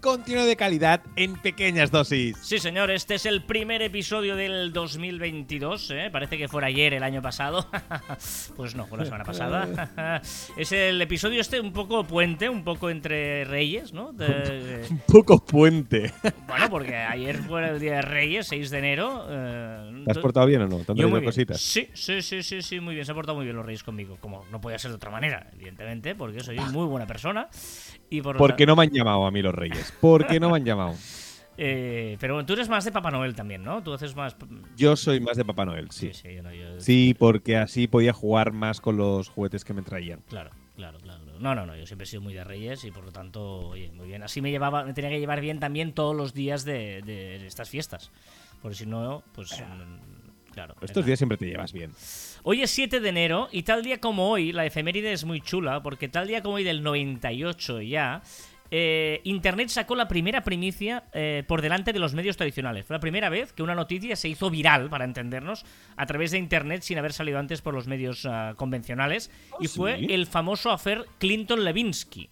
[0.00, 2.36] Continuo de calidad en pequeñas dosis.
[2.40, 5.90] Sí, señor, este es el primer episodio del 2022.
[5.90, 6.08] ¿eh?
[6.12, 7.66] Parece que fuera ayer, el año pasado.
[8.56, 10.22] pues no, fue la semana pasada.
[10.56, 14.12] es el episodio este un poco puente, un poco entre reyes, ¿no?
[14.12, 16.12] De- Un poco puente.
[16.46, 19.26] bueno, porque ayer fue el día de Reyes, 6 de enero.
[19.28, 20.76] eh, ¿Te has portado bien o no?
[20.84, 21.60] ¿Te han traído cositas?
[21.60, 23.04] Sí, sí, sí, sí, sí, muy bien.
[23.04, 24.16] Se han portado muy bien los Reyes conmigo.
[24.20, 27.48] Como no podía ser de otra manera, evidentemente, porque soy muy buena persona.
[28.10, 29.87] Y por lo ¿Por qué ta- no me han llamado a mí los reyes?
[30.00, 30.94] ¿Por qué no me han llamado?
[31.56, 33.82] eh, pero bueno, tú eres más de Papá Noel también, ¿no?
[33.82, 34.36] Tú haces más.
[34.76, 36.10] Yo soy más de Papá Noel, sí.
[36.12, 39.74] Sí, sí, yo no, yo- Sí, porque así podía jugar más con los juguetes que
[39.74, 40.20] me traían.
[40.28, 41.18] Claro, claro, claro.
[41.40, 43.90] No, no, no, yo siempre he sido muy de Reyes y por lo tanto, oye,
[43.92, 44.22] muy bien.
[44.24, 47.68] Así me llevaba, me tenía que llevar bien también todos los días de, de estas
[47.70, 48.10] fiestas.
[48.60, 49.52] Porque si no, pues.
[49.60, 50.18] mm,
[50.52, 50.74] Claro.
[50.80, 51.92] Estos era- días siempre te llevas bien.
[52.42, 55.84] Hoy es 7 de enero y tal día como hoy, la efeméride es muy chula,
[55.84, 58.22] porque tal día como hoy del 98 ya,
[58.70, 62.84] eh, Internet sacó la primera primicia eh, por delante de los medios tradicionales.
[62.86, 65.64] Fue la primera vez que una noticia se hizo viral, para entendernos,
[65.96, 69.30] a través de Internet sin haber salido antes por los medios ah, convencionales.
[69.60, 69.76] y ¿sí?
[69.78, 72.28] fue el famoso afer Clinton-Levinsky.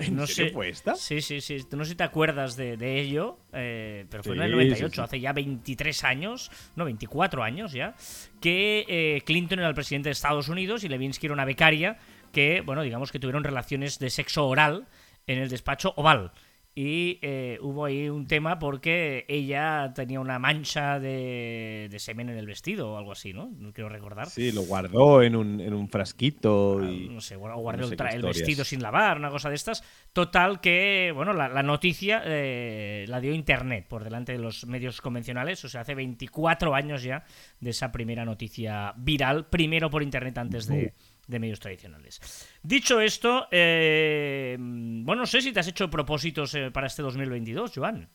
[0.00, 0.94] ¿En serio fue esta?
[0.94, 1.58] Sí, sí, sí.
[1.72, 4.88] No sé si te acuerdas de, de ello, eh, pero fue en el Sí, 98,
[4.88, 5.00] sí, sí.
[5.02, 7.94] hace ya 23 años, no, 24 años ya,
[8.40, 11.98] que Clinton era el presidente de Estados Unidos y Levinsky era una becaria
[12.32, 14.86] que, bueno, digamos que tuvieron relaciones de sexo oral
[15.26, 16.32] en el despacho oval.
[16.78, 22.36] Y eh, hubo ahí un tema porque ella tenía una mancha de, de semen en
[22.36, 23.50] el vestido o algo así, ¿no?
[23.56, 24.28] No quiero recordar.
[24.28, 27.08] Sí, lo guardó en un, en un frasquito Ah, y...
[27.08, 29.82] no sé, o guardé no sé el, vestido sin lavar, una cosa de estas.
[30.12, 35.00] Total que, bueno, la, la noticia eh, la dio Internet por delante de los medios
[35.00, 37.24] convencionales, o sea, hace 24 años ya
[37.58, 40.92] de esa primera noticia viral, primero por Internet antes de,
[41.26, 42.20] de medios tradicionales.
[42.62, 47.72] Dicho esto, eh, bueno, no sé si te has hecho propósitos eh, para este 2022,
[47.74, 48.08] Joan.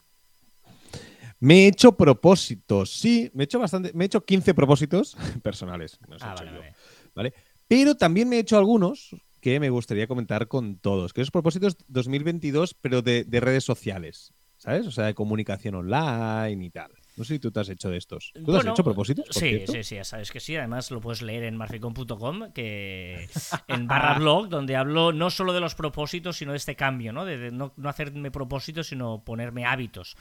[1.39, 5.97] Me he hecho propósitos, sí, me he hecho bastante, me he hecho 15 propósitos personales,
[6.07, 6.75] me los he Ah, hecho vale, yo, vale.
[7.15, 7.33] ¿vale?
[7.67, 11.77] Pero también me he hecho algunos que me gustaría comentar con todos, que esos propósitos
[11.87, 14.85] 2022, pero de, de redes sociales, ¿sabes?
[14.85, 16.91] O sea, de comunicación online y tal.
[17.17, 18.31] No sé si tú te has hecho de estos.
[18.33, 19.25] ¿Tú te has hecho propósitos?
[19.25, 19.71] por Sí, cierto?
[19.73, 20.55] sí, sí, ya sabes que sí.
[20.55, 23.27] Además lo puedes leer en marficom.com, que
[23.67, 27.25] en barra blog, donde hablo no solo de los propósitos, sino de este cambio, ¿no?
[27.25, 30.15] De, de no, no hacerme propósitos, sino ponerme hábitos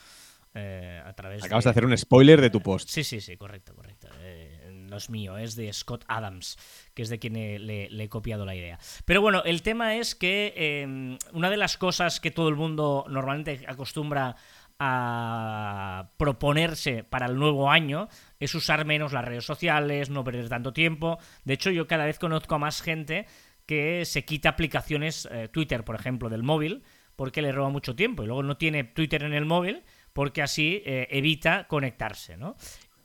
[0.53, 2.89] eh, a través Acabas de hacer un spoiler de tu post.
[2.89, 4.07] Sí, sí, sí, correcto, correcto.
[4.21, 6.57] Eh, no es mío, es de Scott Adams,
[6.93, 8.77] que es de quien he- le, le he copiado la idea.
[9.05, 13.05] Pero bueno, el tema es que eh, una de las cosas que todo el mundo
[13.07, 14.35] normalmente acostumbra
[14.83, 18.07] a proponerse para el nuevo año
[18.39, 21.19] es usar menos las redes sociales, no perder tanto tiempo.
[21.45, 23.27] De hecho, yo cada vez conozco a más gente
[23.67, 26.81] que se quita aplicaciones, eh, Twitter, por ejemplo, del móvil,
[27.15, 28.23] porque le roba mucho tiempo.
[28.23, 29.83] Y luego no tiene Twitter en el móvil
[30.13, 32.55] porque así eh, evita conectarse, ¿no?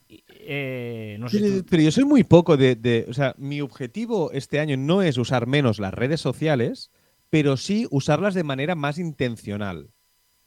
[0.08, 3.60] Eh, no sé Pero, tú- pero yo soy muy poco de, de- O sea, mi
[3.60, 6.90] objetivo este año no es usar menos las redes sociales,
[7.28, 9.90] pero sí usarlas de manera más intencional.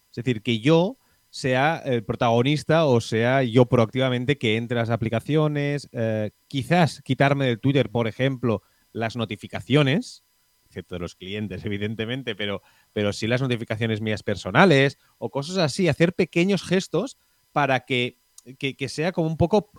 [0.09, 0.97] Es decir, que yo
[1.29, 7.59] sea el protagonista o sea yo proactivamente que entre las aplicaciones, eh, quizás quitarme del
[7.59, 10.23] Twitter, por ejemplo, las notificaciones,
[10.65, 12.61] excepto de los clientes, evidentemente, pero,
[12.93, 17.17] pero sí las notificaciones mías personales o cosas así, hacer pequeños gestos
[17.51, 18.17] para que,
[18.57, 19.71] que, sea como un poco...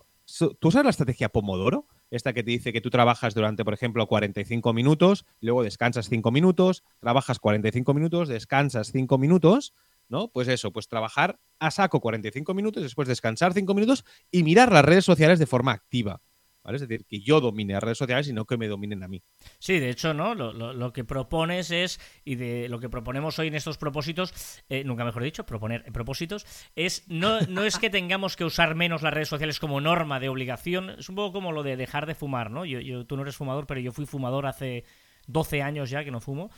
[0.61, 1.87] ¿Tú sabes la estrategia Pomodoro?
[2.11, 6.31] Esta que te dice que tú trabajas durante, por ejemplo, 45 minutos, luego descansas 5
[6.31, 9.73] minutos, trabajas 45 minutos, descansas 5 minutos,
[10.11, 10.29] ¿no?
[10.29, 14.85] Pues eso, pues trabajar a saco 45 minutos, después descansar 5 minutos y mirar las
[14.85, 16.21] redes sociales de forma activa.
[16.63, 16.77] ¿Vale?
[16.77, 19.23] Es decir, que yo domine las redes sociales y no que me dominen a mí.
[19.59, 20.35] Sí, de hecho, ¿no?
[20.35, 24.35] Lo, lo- lo que propones es, y de lo que proponemos hoy en estos propósitos,
[24.69, 26.45] eh, nunca mejor dicho, proponer eh, propósitos,
[26.77, 30.29] es no, no es que tengamos que usar menos las redes sociales como norma de
[30.29, 32.67] obligación, es un poco como lo de dejar de fumar, ¿no?
[32.67, 34.85] Yo, yo- tú no eres fumador, pero yo fui fumador hace
[35.29, 36.51] 12 años ya que no fumo.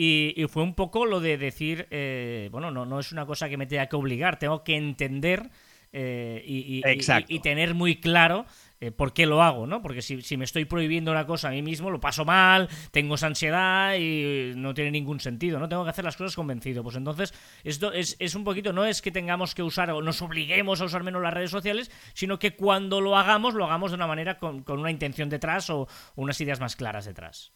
[0.00, 3.48] Y, y fue un poco lo de decir, eh, bueno, no, no es una cosa
[3.48, 5.50] que me tenga que obligar, tengo que entender
[5.92, 8.46] eh, y, tener muy claro
[8.80, 9.82] eh, por qué lo hago, ¿no?
[9.82, 13.16] Porque si, si me estoy prohibiendo una cosa a mí mismo, lo paso mal, tengo
[13.16, 15.68] esa ansiedad y no tiene ningún sentido, ¿no?
[15.68, 16.84] Tengo que hacer las cosas convencido.
[16.84, 17.34] Pues entonces,
[17.64, 20.84] esto es, es un poquito, no es que tengamos que usar o nos obliguemos a
[20.84, 24.38] usar menos las redes sociales, sino que cuando lo hagamos, lo hagamos de una manera
[24.38, 27.52] con, con una intención detrás o unas ideas más claras detrás.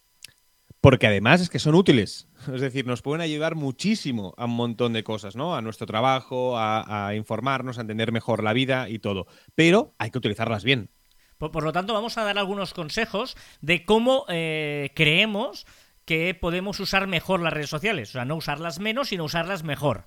[0.82, 2.28] Porque además es que son útiles.
[2.52, 5.54] Es decir, nos pueden ayudar muchísimo a un montón de cosas, ¿no?
[5.54, 9.26] A nuestro trabajo, a, informarnos, a entender mejor la vida y todo.
[9.54, 10.90] Pero hay que utilizarlas bien.
[11.38, 15.66] Por, lo tanto, vamos a dar algunos consejos de cómo eh, creemos
[16.04, 18.10] que podemos usar mejor las redes sociales.
[18.10, 20.04] O sea, no usarlas menos, sino usarlas mejor.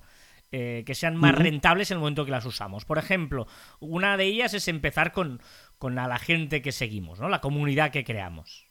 [0.52, 2.84] Eh, que sean más rentables en el momento que las usamos.
[2.84, 3.48] Por ejemplo,
[3.80, 5.40] una de ellas es empezar con,
[5.78, 7.28] con a la gente que seguimos, ¿no?
[7.28, 8.65] La comunidad que creamos.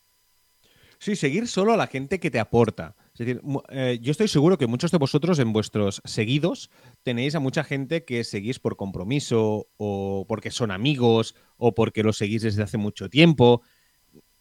[1.00, 2.96] Sí, seguir solo a la gente que te aporta.
[3.14, 6.70] Es decir, eh, yo estoy seguro que muchos de vosotros en vuestros seguidos
[7.04, 12.18] tenéis a mucha gente que seguís por compromiso o porque son amigos o porque los
[12.18, 13.62] seguís desde hace mucho tiempo.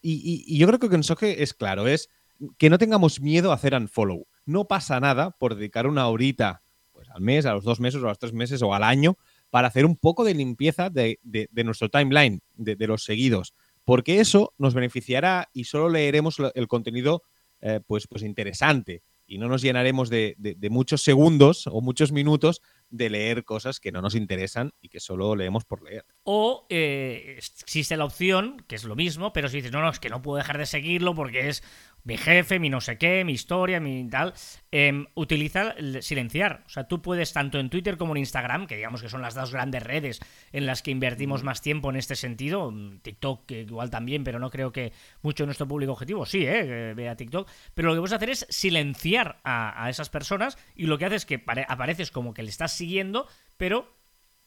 [0.03, 2.11] Y, yo creo que el mensaje es claro, es
[2.59, 4.27] que no tengamos miedo a hacer unfollow.
[4.45, 6.63] No pasa nada por dedicar una horita
[6.93, 9.17] pues, al mes, a los dos meses o a los tres meses o al año
[9.51, 11.21] para hacer un poco de limpieza de,
[11.53, 17.23] nuestro timeline, de los seguidos porque eso nos beneficiará y solo leeremos el contenido
[17.61, 20.37] eh, pues, pues interesante y no nos llenaremos de,
[20.71, 22.61] muchos segundos o muchos minutos
[22.91, 26.05] de leer cosas que no nos interesan y que solo leemos por leer.
[26.25, 29.99] O eh, existe la opción, que es lo mismo, pero si dices, no, no, es
[29.99, 31.63] que no puedo dejar de seguirlo porque es
[32.05, 34.35] mi jefe, mi no sé qué, mi historia, mi tal,
[34.71, 36.63] eh, utiliza silenciar.
[36.67, 39.35] O sea, tú puedes tanto en Twitter como en Instagram, que digamos que son las
[39.35, 40.21] dos grandes redes
[40.53, 44.51] en las que invertimos más tiempo en este sentido, mm, TikTok igual también, pero no
[44.51, 44.93] creo que
[45.23, 48.47] mucho de nuestro público objetivo, sí, eh, vea TikTok, pero lo que puedes hacer es
[48.51, 52.51] silenciar a, a esas personas y lo que haces es que apareces como que le
[52.51, 54.04] estás siguiendo, pero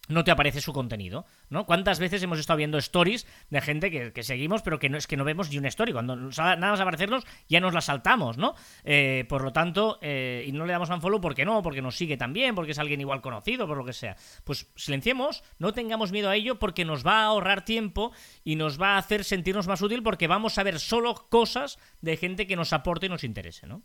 [0.07, 1.65] no te aparece su contenido, ¿no?
[1.65, 5.17] ¿Cuántas veces hemos estado viendo stories de gente que, seguimos, pero que no es que
[5.17, 5.93] no vemos ni una story?
[5.93, 8.55] Cuando nada más aparecernos, ya nos la saltamos, ¿no?
[8.83, 11.61] Eh, por lo tanto, eh, y no le damos un follow, ¿por qué no?
[11.61, 14.15] Porque nos sigue también, porque es alguien igual conocido, por lo que sea.
[14.43, 18.11] Pues silenciemos, no tengamos miedo a ello, porque nos va a ahorrar tiempo
[18.43, 22.17] y nos va a hacer sentirnos más útil, porque vamos a ver solo cosas de
[22.17, 23.83] gente que nos aporte y nos interese, ¿no?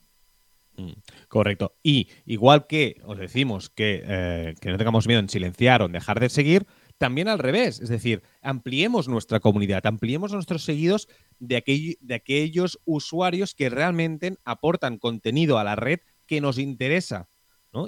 [0.77, 0.93] Mm,
[1.29, 1.75] correcto.
[1.83, 6.21] Y igual que os decimos eh, que, no tengamos miedo en silenciar o en dejar
[6.21, 6.67] de seguir,
[6.99, 7.81] también al revés.
[7.81, 11.09] Es decir, ampliemos nuestra comunidad, ampliemos nuestros seguidos
[11.39, 17.29] de, de aquellos usuarios que realmente aportan contenido a la red que nos interesa.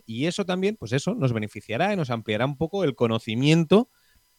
[0.07, 3.91] Y eso también, pues eso, nos beneficiará y nos ampliará un poco el conocimiento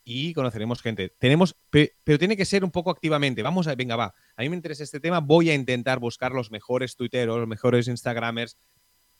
[0.06, 1.10] y conoceremos gente.
[1.19, 3.44] Tenemos, pero tiene que ser un poco activamente.
[3.44, 4.13] Vamos a, venga, va.
[4.38, 7.88] A mí me interesa este tema, voy a intentar buscar los mejores tuiteros, los mejores
[7.88, 8.57] instagramers,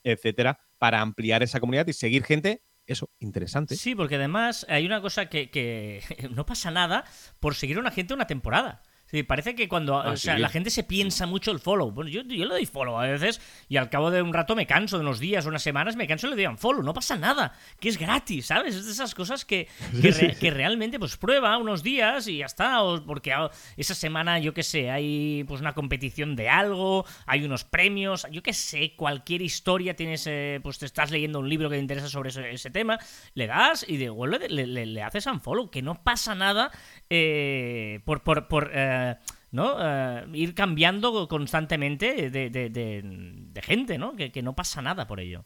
[0.04, 3.76] etcétera, para ampliar esa comunidad y seguir gente eso, interesante.
[3.76, 7.04] Sí, porque además hay una cosa que, que, no pasa nada
[7.40, 8.84] por seguir a una gente una temporada.
[9.16, 11.90] Sí, parece que cuando ah, o sea, la gente se piensa mucho el follow.
[11.90, 13.40] Bueno, yo, yo, le doy follow a veces
[13.70, 16.28] y al cabo de un rato me canso, de unos días unas semanas, me canso
[16.28, 16.84] y le doy un follow.
[16.84, 18.76] No pasa nada, que es gratis, ¿sabes?
[18.76, 19.70] Es de esas cosas que,
[20.42, 22.84] que, realmente pues prueba unos días y ya está.
[22.84, 23.34] O porque
[23.78, 28.44] esa semana, yo qué sé, hay pues una competición de algo, hay unos premios, yo
[28.44, 32.10] qué sé, cualquier historia tienes, eh, pues te estás leyendo un libro que te interesa
[32.10, 33.00] sobre ese, tema,
[33.34, 34.12] le das y de
[34.50, 36.70] le, le, le, haces unfollow, que no pasa nada
[37.10, 38.22] eh, por...
[38.22, 39.05] por, por eh,
[39.52, 39.78] ¿no?
[39.80, 44.16] Eh, ir cambiando constantemente de, gente, ¿no?
[44.16, 45.46] Que, no pasa nada por ello.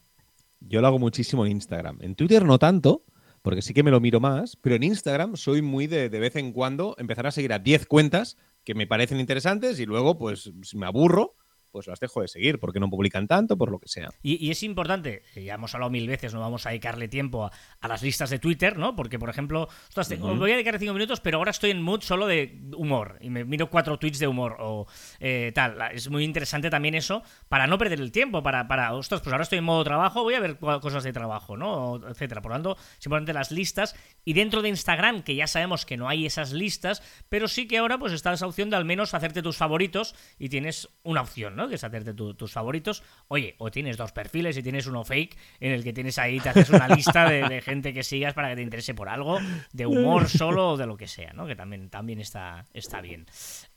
[0.60, 1.98] Yo lo hago muchísimo en Instagram.
[2.00, 3.04] En Twitter no tanto,
[3.42, 6.36] porque sí que me lo miro más, pero en Instagram soy muy de, de vez
[6.36, 10.52] en cuando empezar a seguir a 10 cuentas que me parecen interesantes y luego pues
[10.74, 11.36] me aburro
[11.70, 14.08] pues las dejo de seguir porque no publican tanto, por lo que sea.
[14.22, 17.50] Y, es importante, ya hemos hablado mil veces, no vamos a dedicarle tiempo
[17.80, 18.96] a, las listas de Twitter, ¿no?
[18.96, 22.26] Porque, por ejemplo, ostras, voy a dedicar cinco minutos, pero ahora estoy en mood solo
[22.26, 24.86] de humor y me miro cuatro tweets de humor o
[25.18, 25.78] eh, tal.
[25.92, 29.44] Es muy interesante también eso para no perder el tiempo, para, para, ostras, pues ahora
[29.44, 32.00] estoy en modo trabajo, voy a ver cosas de trabajo, ¿no?
[32.08, 32.42] Etcétera.
[32.42, 33.94] Por lo tanto, es importante las listas.
[34.24, 37.78] Y dentro de Instagram, que ya sabemos que no hay esas listas, pero sí que
[37.78, 41.56] ahora pues está esa opción de al menos hacerte tus favoritos y tienes una opción,
[41.56, 41.59] ¿no?
[41.68, 43.02] Que es hacerte tus favoritos.
[43.28, 46.48] Oye, o tienes dos perfiles y tienes uno fake en el que tienes ahí, te
[46.48, 49.38] haces una lista de, gente que sigas para que te interese por algo,
[49.72, 51.46] de humor solo o de lo que sea, ¿no?
[51.46, 53.26] Que también, también está, está bien.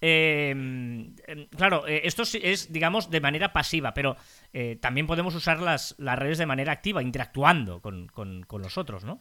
[0.02, 4.16] Em, em, claro, eh, esto es, digamos, de manera pasiva, pero
[4.54, 8.78] eh, también podemos usar las, las redes de manera activa, interactuando con, con, con los
[8.78, 9.20] otros, ¿no?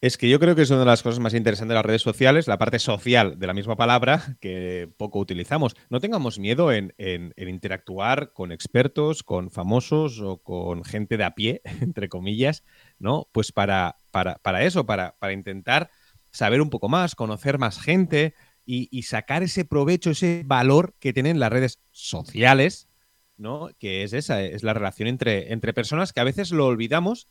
[0.00, 2.00] Es que yo creo que es una de las cosas más interesantes de las redes
[2.00, 5.76] sociales, la parte social de la misma palabra que poco utilizamos.
[5.90, 6.94] No tengamos miedo en,
[7.36, 12.64] interactuar con expertos, con famosos o con gente de a pie, entre comillas,
[12.98, 13.28] ¿no?
[13.32, 15.90] Pues para, para, eso, para, para, intentar
[16.30, 18.32] saber un poco más, conocer más gente
[18.64, 22.88] y, sacar ese provecho, ese valor que tienen las redes sociales,
[23.36, 23.68] ¿no?
[23.78, 27.28] Que es esa, es la relación entre, entre personas que a veces lo olvidamos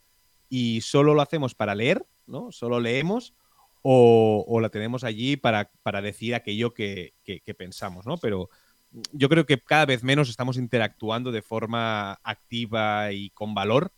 [0.49, 2.51] y solo lo hacemos para leer ¿no?
[2.51, 3.33] Solo leemos
[3.81, 5.69] o, la tenemos allí para,
[6.01, 7.13] decir aquello que,
[7.57, 8.17] pensamos, ¿no?
[8.17, 8.49] Pero,
[9.11, 13.91] yo creo que cada vez menos estamos interactuando de forma activa y con valor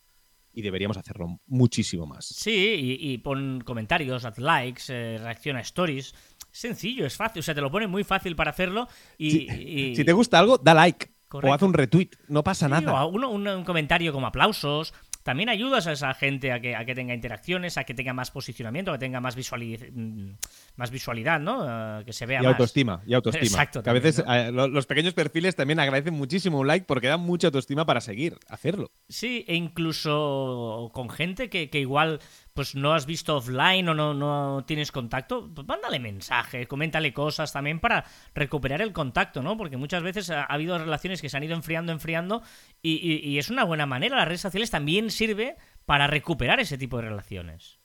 [0.54, 2.26] y deberíamos hacerlo muchísimo más.
[2.26, 6.14] Sí, y, pon comentarios, haz likes, eh, reacciona a stories.
[6.52, 9.48] Sencillo, es fácil, o sea, te lo pone muy fácil para hacerlo y...
[9.96, 11.10] Si, te gusta algo, da like.
[11.34, 13.06] O haz un retweet, no pasa nada.
[13.06, 17.14] O un, comentario como aplausos, también ayudas a esa gente a que, a que tenga
[17.14, 20.30] interacciones, a que tenga más posicionamiento, a que tenga más, mm,
[20.76, 22.04] más visualidad, ¿no?
[22.06, 23.46] que se vea y autoestima, y autoestima.
[23.46, 23.84] Exacto.
[23.84, 27.48] Que a veces eh, los pequeños perfiles también agradecen muchísimo un like porque dan mucha
[27.48, 28.92] autoestima para seguir, hacerlo.
[29.10, 32.20] Sí, e incluso con gente que, que igual
[32.54, 37.54] pues no has visto offline o no, no tienes contacto, pues mándale mensaje, coméntale cosas
[37.54, 39.58] también para recuperar el contacto, ¿no?
[39.58, 42.42] Porque muchas veces ha, habido relaciones que se han ido enfriando, enfriando
[42.82, 44.18] y, es una buena manera.
[44.18, 45.56] Las redes sociales también sirve
[45.86, 47.80] para recuperar ese tipo de relaciones.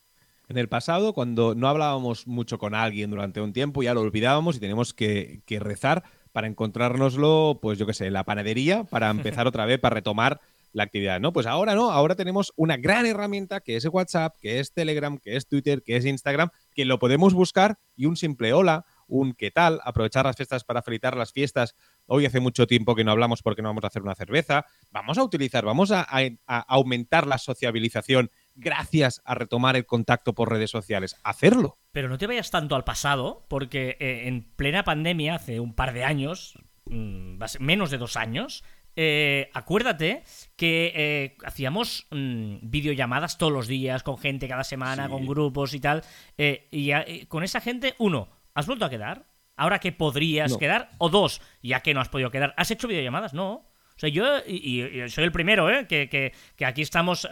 [0.49, 4.55] En el pasado, cuando no hablábamos mucho con alguien durante un tiempo, ya lo olvidábamos
[4.55, 9.09] y teníamos que, que rezar para encontrárnoslo, pues yo qué sé, en la panadería, para
[9.09, 10.39] empezar otra vez, para retomar
[10.73, 11.33] la actividad, ¿no?
[11.33, 15.35] Pues ahora no, ahora tenemos una gran herramienta que es WhatsApp, que es Telegram, que
[15.35, 19.51] es Twitter, que es Instagram, que lo podemos buscar y un simple hola, un qué
[19.51, 21.75] tal, aprovechar las fiestas para felicitar las fiestas.
[22.05, 24.65] Hoy hace mucho tiempo que no hablamos porque no vamos a hacer una cerveza.
[24.91, 26.05] Vamos a utilizar, vamos a,
[26.45, 31.15] aumentar la sociabilización gracias a retomar el contacto por redes sociales.
[31.23, 31.77] Hacerlo.
[31.91, 35.93] Pero no te vayas tanto al pasado, porque eh, en plena pandemia, hace un par
[35.93, 38.63] de años, mm, menos de dos años,
[38.99, 40.23] eh, acuérdate
[40.55, 45.79] que eh, hacíamos mm, videollamadas todos los días con gente cada semana, con grupos y
[45.79, 46.03] tal.
[46.35, 49.27] Eh, y con esa gente, uno, ¿has vuelto a quedar?
[49.55, 50.89] Ahora que podrías quedar.
[50.97, 53.35] O dos, ya que no has podido quedar, ¿has hecho videollamadas?
[53.35, 53.51] No.
[53.51, 55.85] O sea, yo y, soy el primero, ¿eh?
[55.87, 57.27] Que, que, aquí estamos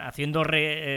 [0.00, 0.44] haciendo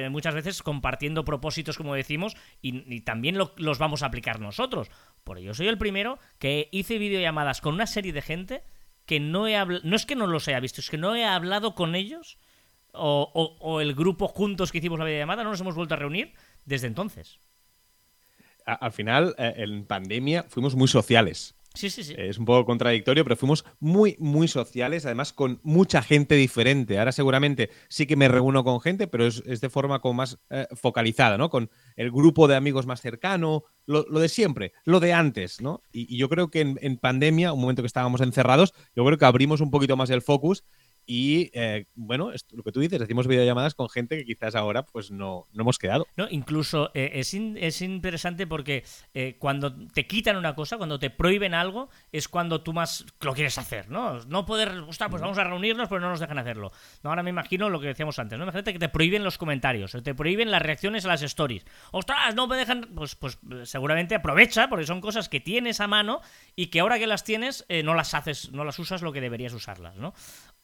[0.10, 4.90] muchas veces compartiendo propósitos, como decimos, y, también los vamos a aplicar nosotros.
[5.24, 8.64] Por ello, soy el primero que hice videollamadas con una serie de gente
[9.06, 11.26] que no he hablado, no es que no los haya visto, es que no he
[11.26, 12.38] hablado con ellos
[12.94, 16.34] o, el grupo juntos que hicimos la videollamada, no nos hemos vuelto a reunir
[16.66, 17.40] desde entonces.
[18.66, 21.56] al final, eh, en pandemia, fuimos muy sociales.
[21.76, 22.14] Sí, sí, sí.
[22.16, 27.00] Es un poco contradictorio, pero fuimos muy, muy sociales, además con mucha gente diferente.
[27.00, 30.68] Ahora seguramente sí que me reúno con gente, pero es, de forma como más eh,
[30.74, 31.50] focalizada, ¿no?
[31.50, 35.82] Con el grupo de amigos más cercano, lo, de siempre, lo de antes, ¿no?
[35.92, 39.26] Y, yo creo que en, en, pandemia, un momento que estábamos encerrados, yo creo que
[39.26, 40.64] abrimos un poquito más el focus
[41.06, 45.12] y eh, bueno, lo que tú dices, decimos videollamadas con gente que quizás ahora pues
[45.12, 46.08] no, no hemos quedado.
[46.16, 51.10] No, incluso eh, es, es, interesante porque eh, cuando te quitan una cosa, cuando te
[51.10, 54.24] prohíben algo, es cuando tú más lo quieres hacer, ¿no?
[54.26, 56.72] No poder, ostras, pues vamos a reunirnos, pero no nos dejan hacerlo.
[57.04, 58.46] No, ahora me imagino lo que decíamos antes, ¿no?
[58.46, 61.66] Imagínate que te prohíben los comentarios, te prohíben las reacciones a las stories.
[61.92, 66.22] Ostras, no me dejan, pues, pues seguramente aprovecha, porque son cosas que tienes a mano
[66.56, 69.54] y que ahora que las tienes no las haces, no las usas lo que deberías
[69.54, 70.14] usarlas, ¿no?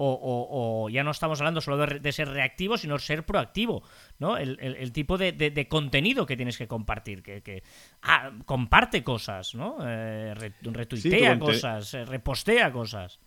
[0.02, 3.84] O, ya no estamos hablando solo de, ser reactivo, sino ser proactivo,
[4.18, 4.38] ¿no?
[4.38, 7.64] El, tipo de, contenido que tienes que compartir, que,
[8.02, 9.78] ah, comparte cosas, ¿no?
[9.86, 13.20] Eh, retuitea cosas, eh, repostea cosas.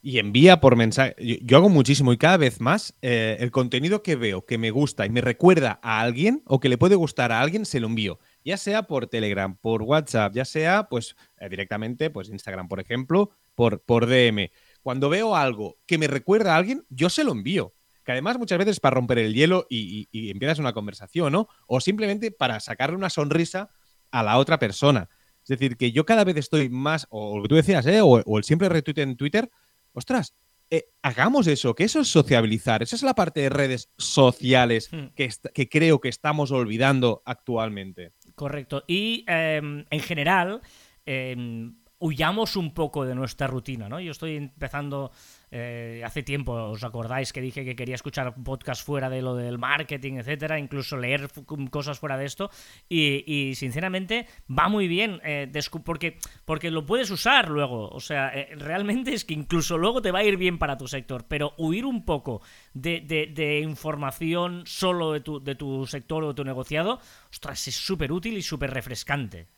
[0.00, 1.16] Y envía por mensaje.
[1.42, 5.04] Yo, hago muchísimo y cada vez más eh, el contenido que veo, que me gusta
[5.04, 8.20] y me recuerda a alguien o que le puede gustar a alguien, se lo envío.
[8.44, 11.16] Ya sea por Telegram, por WhatsApp, ya sea pues
[11.50, 14.50] directamente, pues Instagram, por ejemplo, por, por DM
[14.82, 17.74] cuando veo algo que me recuerda a alguien, yo se lo envío.
[18.04, 21.48] Que además muchas veces para romper el hielo y, empiezas una conversación, ¿no?
[21.66, 23.70] O simplemente para sacarle una sonrisa
[24.10, 25.10] a la otra persona.
[25.42, 28.00] Es decir, que yo cada vez estoy más, o lo que tú decías, ¿eh?
[28.02, 29.50] o, el siempre retweet en Twitter,
[29.92, 30.34] ostras,
[30.70, 32.82] eh, hagamos eso, que eso es sociabilizar.
[32.82, 35.06] Esa es la parte de redes sociales hmm.
[35.14, 38.12] que, que, creo que estamos olvidando actualmente.
[38.34, 38.84] Correcto.
[38.86, 40.60] Y em, en general,
[41.06, 43.98] em, huyamos un poco de nuestra rutina, ¿no?
[44.00, 45.10] Yo estoy empezando,
[45.50, 49.58] eh, hace tiempo, ¿os acordáis que dije que quería escuchar podcast fuera de lo del
[49.58, 51.28] marketing, etcétera, incluso leer
[51.70, 52.50] cosas fuera de esto,
[52.88, 55.50] y, sinceramente va muy bien, eh,
[55.84, 60.12] porque, porque lo puedes usar luego, o sea, eh, realmente es que incluso luego te
[60.12, 62.42] va a ir bien para tu sector, pero huir un poco
[62.74, 67.00] de, de información solo de tu, de tu sector o de tu negociado,
[67.30, 69.57] ostras, es súper útil y súper refrescante.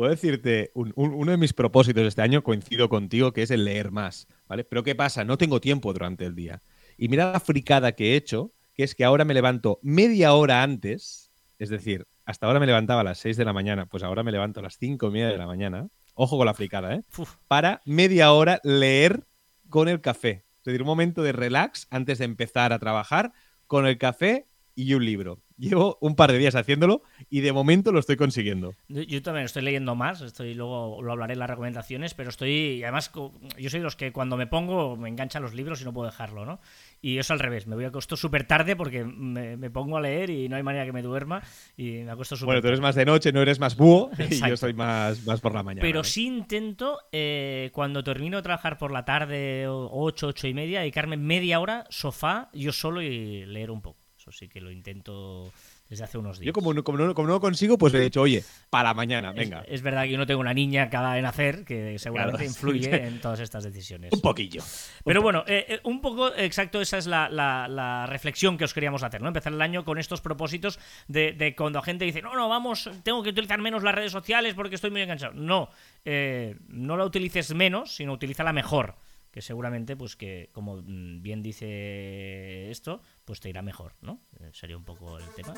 [0.00, 4.28] Puedo decirte, uno de mis propósitos este año coincido contigo, que es el leer más,
[4.48, 4.64] ¿vale?
[4.64, 5.26] Pero ¿qué pasa?
[5.26, 6.62] No tengo tiempo durante el día.
[6.96, 10.62] Y mira la fricada que he hecho, que es que ahora me levanto media hora
[10.62, 14.22] antes, es decir, hasta ahora me levantaba a las 6 de la mañana, pues ahora
[14.22, 17.02] me levanto a las 5 y media de la mañana, ojo con la fricada, ¿eh?
[17.46, 19.26] Para media hora leer
[19.68, 20.46] con el café.
[20.60, 23.32] Es decir, un momento de relax antes de empezar a trabajar
[23.66, 24.46] con el café
[24.82, 25.38] y un libro.
[25.58, 28.74] Llevo un par de días haciéndolo y de momento lo estoy consiguiendo.
[28.88, 33.12] Yo, también estoy leyendo más, estoy luego lo hablaré en las recomendaciones, pero estoy además
[33.58, 36.06] yo soy de los que cuando me pongo me enganchan los libros y no puedo
[36.10, 36.60] dejarlo, ¿no?
[37.02, 40.00] Y eso al revés, me voy a acostar súper tarde porque me, me pongo a
[40.00, 41.42] leer y no hay manera que me duerma
[41.76, 44.48] y me acuesto súper Bueno, tú eres más de noche, no eres más búho y
[44.48, 45.82] yo soy más, más por la mañana.
[45.82, 46.04] Pero ¿eh?
[46.04, 50.80] sí intento, eh, cuando termino de trabajar por la tarde, o- ocho, ocho y media,
[50.80, 53.99] dedicarme media hora, sofá, yo solo y leer un poco.
[54.30, 55.52] Eso sí que lo intento
[55.88, 56.46] desde hace unos días.
[56.46, 58.94] Yo como no, como, no, como no lo consigo, pues le he dicho, oye, para
[58.94, 59.64] mañana, venga.
[59.66, 62.48] Es, verdad que yo no tengo una niña que acaba de nacer, que seguramente Claro,
[62.50, 64.12] influye en todas estas decisiones.
[64.12, 64.62] Un poquillo.
[65.04, 68.72] Pero bueno, eh, eh, un poco exacto, esa es la, la- la reflexión que os
[68.72, 69.26] queríamos hacer, ¿no?
[69.28, 72.88] Empezar el año con estos propósitos de, de cuando la gente dice, no, no, vamos,
[73.02, 75.32] tengo que utilizar menos las redes sociales porque estoy muy enganchado.
[75.34, 75.70] No,
[76.04, 78.94] eh, no la utilices menos, sino utilízala mejor.
[79.30, 84.20] Que seguramente, pues que, como mm, bien dice esto, pues te irá mejor, ¿no?
[84.40, 85.54] Eh, sería un poco el tema.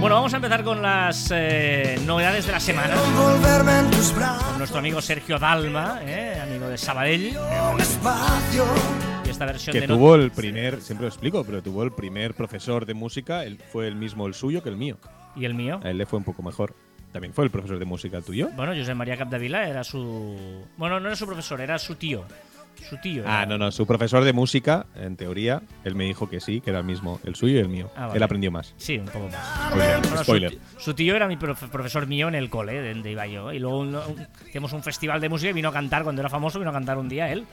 [0.00, 2.94] Bueno, vamos a empezar con las eh, novedades de la semana.
[4.48, 7.36] Con nuestro amigo Sergio Dalma, eh, amigo de Sabadell,
[9.26, 12.34] y esta versión Que de tuvo el primer, siempre lo explico, pero tuvo el primer
[12.34, 14.98] profesor de música, él fue el mismo el suyo que el mío.
[15.34, 15.80] y el mío.
[15.82, 16.74] A él le fue un poco mejor.
[17.12, 18.50] También fue el profesor de música tuyo.
[18.54, 20.64] Bueno, José María Capdevila era su.
[20.76, 22.24] Bueno, no era su profesor, era su tío.
[22.88, 23.24] Su tío.
[23.26, 26.70] Ah, no, no, su profesor de música, en teoría, él me dijo que sí, que
[26.70, 27.90] era el mismo, el suyo y el mío.
[27.96, 28.18] Ah, vale.
[28.18, 28.72] Él aprendió más.
[28.76, 29.34] Sí, un poco más.
[29.68, 30.00] Spoiler.
[30.00, 30.50] Bueno, su, spoiler.
[30.52, 33.52] ti- su tío era mi profe- profesor mío en el cole, de donde iba yo.
[33.52, 36.28] Y luego un- un- hicimos un festival de música y vino a cantar, cuando era
[36.28, 37.46] famoso, vino a cantar un día él.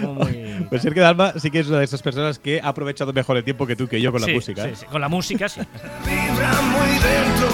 [0.00, 0.44] Muy.
[0.68, 3.44] Pues Sergio Dalma sí que es una de esas personas que ha aprovechado mejor el
[3.44, 4.62] tiempo que tú que yo con la música.
[4.64, 4.76] sí, ¿eh?
[4.76, 5.60] sí, Con la música, sí.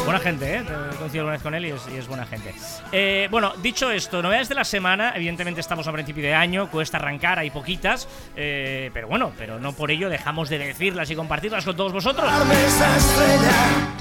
[0.04, 0.58] Buena gente, ¿eh?
[0.60, 2.54] He coincidido alguna vez con él y es, y es buena gente.
[2.92, 5.12] Eh, bueno, dicho esto, novedades de la semana.
[5.16, 8.08] Evidentemente estamos a principio de año, cuesta arrancar, hay poquitas.
[8.36, 12.30] eh, pero bueno, pero no por ello dejamos de decirlas y compartirlas con todos vosotros.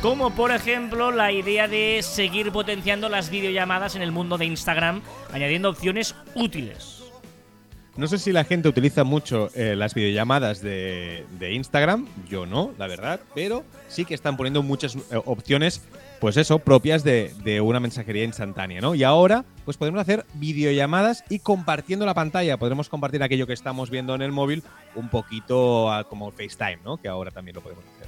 [0.02, 5.02] Como por ejemplo la idea de seguir potenciando las videollamadas en el mundo de Instagram,
[5.34, 6.99] añadiendo opciones útiles.
[8.00, 12.72] No sé si la gente utiliza mucho eh, las videollamadas de, de Instagram, yo no,
[12.78, 15.82] la verdad, pero sí que están poniendo muchas eh, opciones,
[16.22, 18.96] pues eso, propias de, de una mensajería instantánea, ¿no?
[18.96, 23.90] Y ahora, pues podemos hacer videollamadas y compartiendo la pantalla, podremos compartir aquello que estamos
[23.90, 24.64] viendo en el móvil
[24.96, 26.96] un poquito ah, como FaceTime, ¿no?
[26.96, 28.08] Que ahora también lo podemos hacer.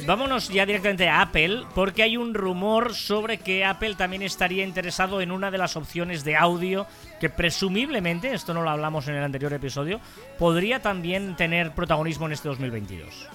[0.00, 4.64] Eh, vámonos ya directamente a Apple, porque hay un rumor sobre que Apple también estaría
[4.64, 6.86] interesado en una de las opciones de audio
[7.20, 10.00] que presumiblemente, esto no lo hablamos en el anterior episodio,
[10.38, 13.28] podría también tener protagonismo en este 2022.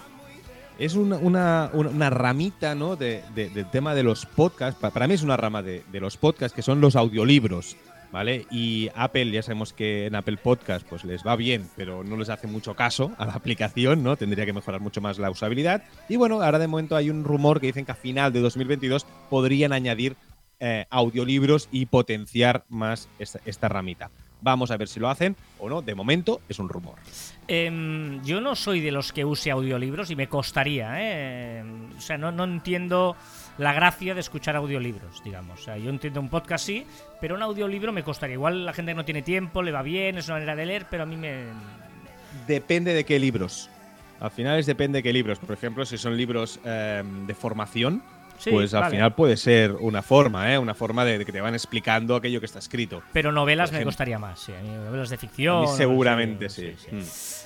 [0.78, 2.95] Es una, una, una- ramita, ¿no?
[2.97, 4.78] De, de- del tema de los podcasts.
[4.80, 7.78] Pa- Para mí es una rama de, de los podcasts que son los audiolibros,
[8.11, 8.45] ¿vale?
[8.51, 12.29] Y Apple, ya sabemos que en Apple Podcast pues les va bien, pero no les
[12.29, 14.15] hace mucho caso a la aplicación, ¿no?
[14.15, 15.83] Tendría que mejorar mucho más la usabilidad.
[16.09, 19.05] Y bueno, ahora de momento hay un rumor que dicen que a final de 2022
[19.29, 20.15] podrían añadir
[20.59, 24.09] eh, audiolibros y potenciar más esta, ramita.
[24.41, 25.81] Vamos a ver si lo hacen o no.
[25.81, 26.95] De momento es un rumor.
[27.47, 31.63] Em, yo no soy de los que use audiolibros y me costaría, ¿eh?
[31.97, 33.17] O sea, no, no entiendo
[33.57, 35.61] la gracia de escuchar audiolibros, digamos.
[35.61, 36.85] O sea, yo entiendo un podcast sí,
[37.21, 38.33] pero un audiolibro me costaría.
[38.35, 41.03] Igual la gente no tiene tiempo, le va bien, es una manera de leer, pero
[41.03, 41.43] a mí me...
[42.47, 43.69] Depende de qué libros.
[44.19, 45.39] Al final es depende de qué libros.
[45.39, 48.01] Por ejemplo, si son libros eh, de formación,
[48.37, 48.95] Sí, pues al vale.
[48.97, 50.57] final puede ser una forma, ¿eh?
[50.59, 53.01] Una forma de, de que te van explicando aquello que está escrito.
[53.13, 54.51] Pero novelas me costaría más, sí.
[54.51, 55.67] A mí novelas de ficción.
[55.69, 56.75] seguramente sí.
[56.91, 57.01] Mm.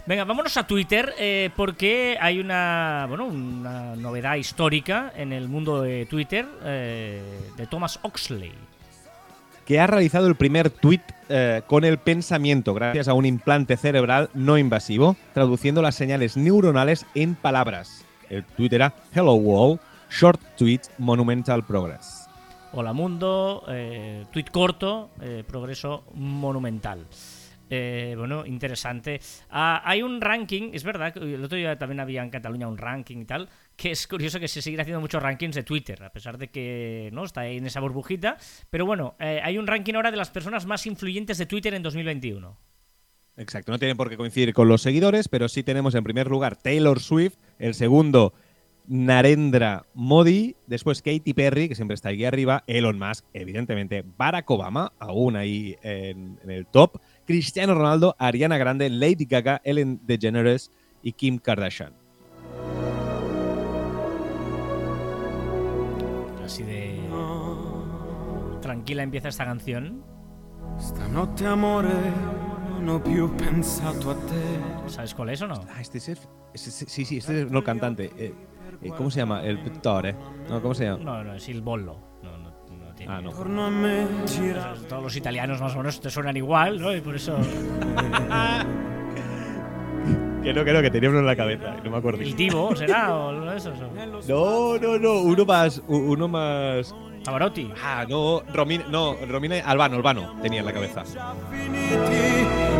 [0.09, 5.83] Venga, vámonos a Twitter eh, porque hay una, bueno, una novedad histórica en el mundo
[5.83, 7.21] de Twitter eh,
[7.55, 8.51] de Thomas Oxley.
[9.67, 14.31] Que ha realizado el primer tweet eh, con el pensamiento gracias a un implante cerebral
[14.33, 18.03] no invasivo, traduciendo las señales neuronales en palabras.
[18.31, 22.27] El tweet era Hello World, Short Tweet Monumental Progress.
[22.73, 23.63] Hola mundo,
[24.31, 25.11] tweet corto,
[25.47, 27.05] progreso monumental.
[27.69, 29.21] Eh, bueno, interesante.
[29.49, 33.17] Ah, hay un ranking, es verdad, el otro día también había en Cataluña un ranking
[33.17, 36.37] y tal, que es curioso que se siguen haciendo muchos rankings de Twitter, a pesar
[36.37, 38.37] de que no está ahí en esa burbujita.
[38.69, 41.83] Pero bueno, eh, hay un ranking ahora de las personas más influyentes de Twitter en
[41.83, 42.57] 2021.
[43.37, 46.57] Exacto, no tiene por qué coincidir con los seguidores, pero sí tenemos en primer lugar
[46.57, 48.33] Taylor Swift, el segundo
[48.85, 54.91] Narendra Modi, después Katy Perry, que siempre está aquí arriba, Elon Musk, evidentemente, Barack Obama,
[54.99, 56.99] aún ahí en el top,
[57.33, 60.71] Cristiano Ronaldo, Ariana Grande, Lady Gaga, Ellen DeGeneres
[61.03, 61.93] y Kim Kardashian.
[66.43, 66.99] Así de
[68.63, 70.01] tranquila empieza esta canción.
[70.81, 71.93] Stanotte amore
[72.81, 74.89] non più pensato a te.
[74.89, 75.61] ¿Sabes cuál es o no?
[75.69, 76.17] Ah, este es el.
[76.51, 78.09] este es- sí, sí, este es no el cantante.
[78.17, 78.33] eh,
[78.81, 79.43] eh, ¿Cómo se llama?
[79.45, 80.15] El pittore.
[80.49, 81.03] No, ¿cómo se llama?
[81.03, 82.08] No, no, es il bollo.
[83.07, 83.31] Ah, no.
[83.31, 86.95] Todos los italianos más o menos te suenan igual, ¿no?
[86.95, 87.37] Y por eso.
[90.43, 91.75] Que no, que no, que tenía uno en la cabeza.
[91.79, 92.21] y No me acuerdo.
[92.21, 93.13] ¿El Tivo será?
[93.13, 93.77] ¿O uno de esos?
[94.27, 95.13] No, no, no.
[95.21, 95.81] Uno más.
[95.87, 96.95] Uno más.
[97.25, 97.69] Pavarotti.
[97.83, 98.41] Ah, no.
[98.53, 98.85] Romina.
[98.89, 99.57] No, Romina.
[99.65, 100.35] Albano, Albano.
[100.41, 101.03] Tenía en la cabeza.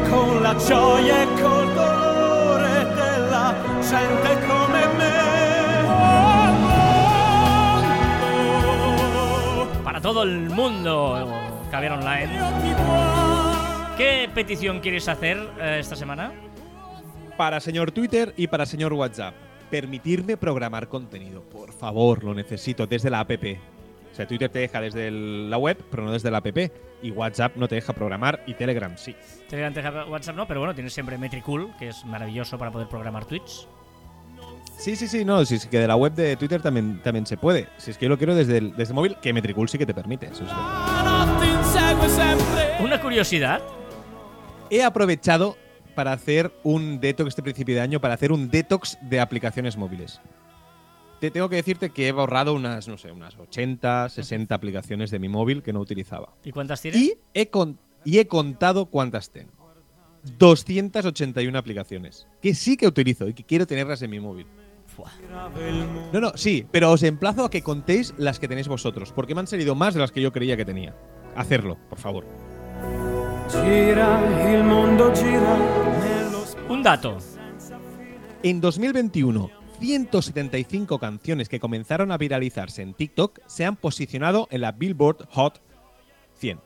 [0.10, 3.54] con la gioia e col dolore della
[3.84, 5.39] gente come me.
[10.00, 11.28] Para todo el mundo,
[11.70, 12.30] Caviar Online.
[13.98, 16.32] ¿Qué petición quieres hacer eh, esta semana?
[17.36, 19.34] Para señor Twitter y para señor WhatsApp.
[19.70, 21.42] Permitirme programar contenido.
[21.42, 23.32] Por favor, lo necesito desde la app.
[23.32, 26.48] O sea, Twitter te deja desde el- la web, pero no desde la app.
[27.02, 29.14] Y WhatsApp no te deja programar y Telegram sí.
[29.50, 33.26] Telegram, Telegram, WhatsApp no, pero bueno, tienes siempre Metricool, que es maravilloso para poder programar
[33.26, 33.68] tweets.
[34.80, 37.36] Sí, sí, sí, no, sí, sí, que de la web de Twitter también, también se
[37.36, 37.68] puede.
[37.78, 39.86] Si es que yo lo quiero desde el, desde el móvil, que Metricool sí que
[39.86, 40.28] te permite.
[40.28, 40.52] eso es.
[42.82, 43.62] Una curiosidad.
[44.70, 45.58] He aprovechado
[45.96, 50.22] para hacer un detox este principio de año, para hacer un detox de aplicaciones móviles.
[51.20, 55.20] Te tengo que decirte que he borrado unas, no sé, unas 80, 60 aplicaciones de
[55.20, 56.30] mi móvil que no utilizaba.
[56.46, 57.02] ¿Y cuántas tienes?
[57.02, 59.52] Y he, con- y he contado cuántas tengo.
[60.38, 62.28] 281 aplicaciones.
[62.42, 64.48] Que sí que utilizo y que quiero tenerlas en mi móvil.
[66.14, 69.42] No, no, sí, pero os emplazo a que contéis las que tenéis vosotros, porque me
[69.42, 70.96] han salido más de las que yo creía que tenía.
[71.36, 72.26] Hacerlo, por favor.
[76.70, 77.18] Un dato.
[78.44, 84.72] En 2021, 175 canciones que comenzaron a viralizarse en TikTok se han posicionado en la
[84.72, 85.62] Billboard Hot
[86.40, 86.60] 100.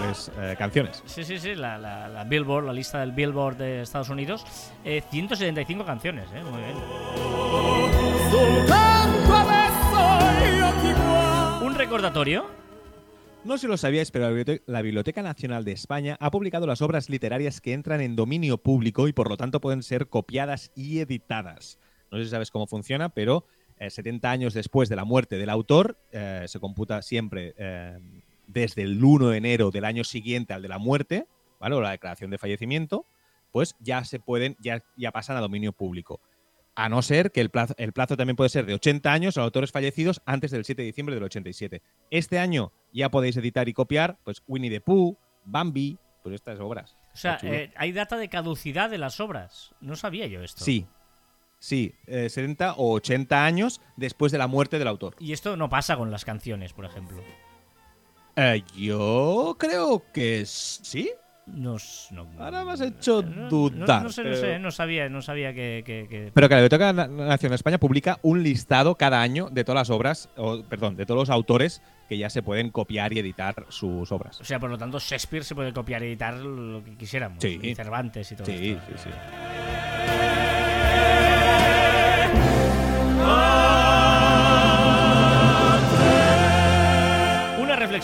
[0.00, 1.02] Mejores eh, canciones.
[1.06, 4.44] Sí, sí, sí, la, la- la Billboard, la lista del Billboard de Estados Unidos.
[4.84, 6.42] Eh, 175 canciones, ¿eh?
[6.42, 7.80] Muy bien.
[11.62, 12.46] Un recordatorio.
[13.44, 14.30] No sé si lo sabíais, pero
[14.66, 19.08] la Biblioteca Nacional de España ha publicado las obras literarias que entran en dominio público
[19.08, 21.78] y por lo tanto pueden ser copiadas y editadas.
[22.10, 23.46] No sé si sabes cómo funciona, pero
[23.78, 27.98] eh, 70 años después de la muerte del autor, eh, se computa siempre eh,
[28.52, 31.26] desde el 1 de enero del año siguiente al de la muerte,
[31.58, 31.74] ¿vale?
[31.74, 33.06] O la declaración de fallecimiento,
[33.52, 36.20] pues ya se pueden, ya, ya pasan a dominio público.
[36.74, 39.42] A no ser que el plazo, el plazo también puede ser de 80 años a
[39.42, 41.82] autores fallecidos antes del 7 de diciembre del 87.
[42.10, 46.96] Este año ya podéis editar y copiar, pues Winnie the Pooh, Bambi, pues estas obras.
[47.12, 49.74] O sea, eh, hay data de caducidad de las obras.
[49.80, 50.64] No sabía yo esto.
[50.64, 50.86] Sí,
[51.58, 55.16] sí, eh, 70 o 80 años después de la muerte del autor.
[55.18, 57.22] Y esto no pasa con las canciones, por ejemplo.
[58.42, 61.10] Eh, yo creo que sí.
[61.46, 64.04] No, s- no- Ahora me has hecho no- no- dudar.
[64.04, 66.92] No, sé, no sé, no sabía, no sabía que, que- que- Pero que la Biblioteca
[66.92, 70.96] Na- Nacional de España publica un listado cada año de todas las obras, o, perdón,
[70.96, 74.40] de todos los autores que ya se pueden copiar y editar sus obras.
[74.40, 77.42] O sea, por lo tanto, Shakespeare se puede copiar y editar lo que quisiéramos.
[77.42, 77.58] Sí.
[77.60, 78.84] Y Cervantes y todo Sí, esto.
[78.96, 79.10] sí, sí.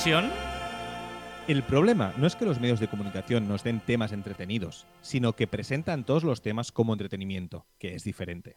[0.06, 0.30] Reflexión.
[1.48, 5.46] El problema no es que los medios de comunicación nos den temas entretenidos, sino que
[5.46, 8.56] presentan todos los temas como entretenimiento, que es diferente.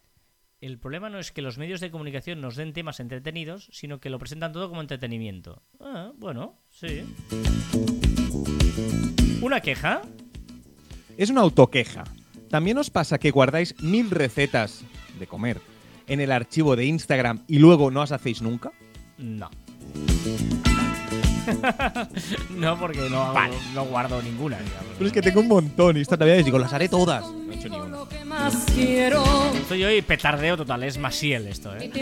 [0.61, 4.09] El problema no es que los medios de comunicación nos den temas entretenidos, sino que
[4.09, 5.61] lo presentan todo como entretenimiento.
[5.79, 7.03] Ah, bueno, sí.
[9.41, 10.01] Una queja.
[11.17, 12.03] Es una autoqueja.
[12.49, 14.83] También os pasa que guardáis mil recetas
[15.17, 15.61] de comer
[16.07, 18.71] en el archivo de Instagram y luego no las hacéis nunca.
[19.17, 19.49] No.
[22.55, 24.85] no, porque no, hago- no guardo ninguna, digamos.
[24.97, 27.25] Pero es que tengo un montón y estas navidades digo, las haré todas.
[27.25, 27.97] No he hecho ni una.
[28.25, 28.67] Más.
[28.67, 31.89] Estoy hoy petardeo total, es Masiel esto, ¿eh?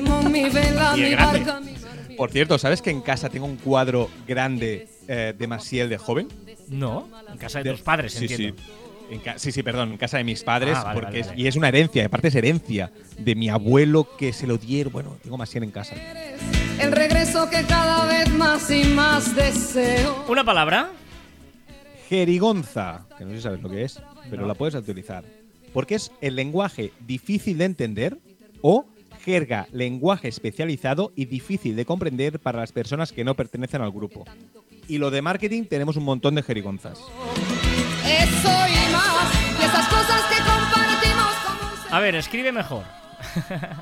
[0.95, 1.75] Y es grande.
[2.17, 6.27] Por cierto, ¿sabes que en casa tengo un cuadro grande eh, de Masiel de joven?
[6.67, 8.57] No, en casa de De- tus padres, sí, entiendo.
[8.61, 8.71] Sí.
[9.09, 11.41] En sí, sí, perdón, en casa de mis padres, Ah, vale, porque vale, es- vale.
[11.41, 14.91] y es una herencia, aparte es herencia de mi abuelo que se lo dieron.
[14.91, 15.95] Bueno, tengo Masiel en casa.
[16.79, 20.25] El regreso que cada vez más y más deseo.
[20.27, 20.89] Una palabra.
[22.09, 24.47] Jerigonza, que no sé si sabes lo que es, pero No.
[24.47, 25.23] la puedes utilizar.
[25.73, 28.17] Porque es el lenguaje difícil de entender
[28.61, 28.85] o
[29.25, 34.23] jerga, lenguaje especializado y difícil de comprender para las personas que no pertenecen al grupo.
[34.87, 36.97] Y lo de marketing tenemos un montón de jerigonzas.
[38.05, 39.33] Eso y más.
[39.59, 42.83] Y esas cosas que compartimos como un A ver, escribe mejor.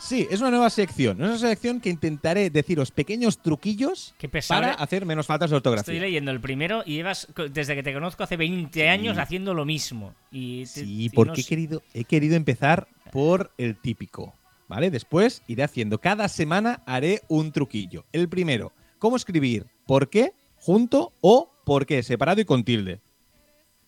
[0.01, 1.21] Sí, es una nueva sección.
[1.21, 4.77] Es una sección que intentaré deciros pequeños truquillos Qué pesado, para ¿eh?
[4.79, 6.01] hacer menos faltas de Estoy ortografía.
[6.01, 10.13] leyendo el primero y llevas, desde que te conozco hace 20 años, haciendo lo mismo.
[10.31, 14.33] Y te- Sí, porque no he querido, he querido empezar por el típico.
[14.67, 14.89] ¿Vale?
[14.89, 15.99] Después iré haciendo.
[15.99, 18.05] Cada semana haré un truquillo.
[18.11, 22.99] El primero, cómo escribir por qué, junto o por qué, separado y con tilde.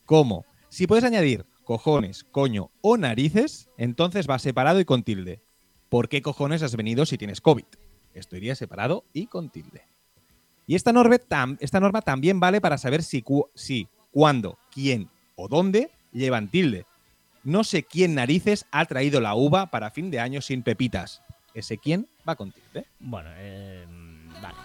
[0.05, 0.45] ¿Cómo?
[0.69, 5.41] Si puedes añadir cojones, coño o narices, entonces va separado y con tilde.
[5.89, 7.65] ¿Por qué cojones has venido si tienes COVID?
[8.13, 9.83] Esto iría separado y con tilde.
[10.65, 15.09] Y esta norma, tam- esta norma también vale para saber si, cu- si, cuándo, quién
[15.35, 16.85] o dónde llevan tilde.
[17.43, 21.21] No sé quién narices ha traído la uva para fin de año sin pepitas.
[21.53, 22.85] Ese quién va con tilde.
[22.99, 23.85] Bueno, eh,
[24.41, 24.55] vale.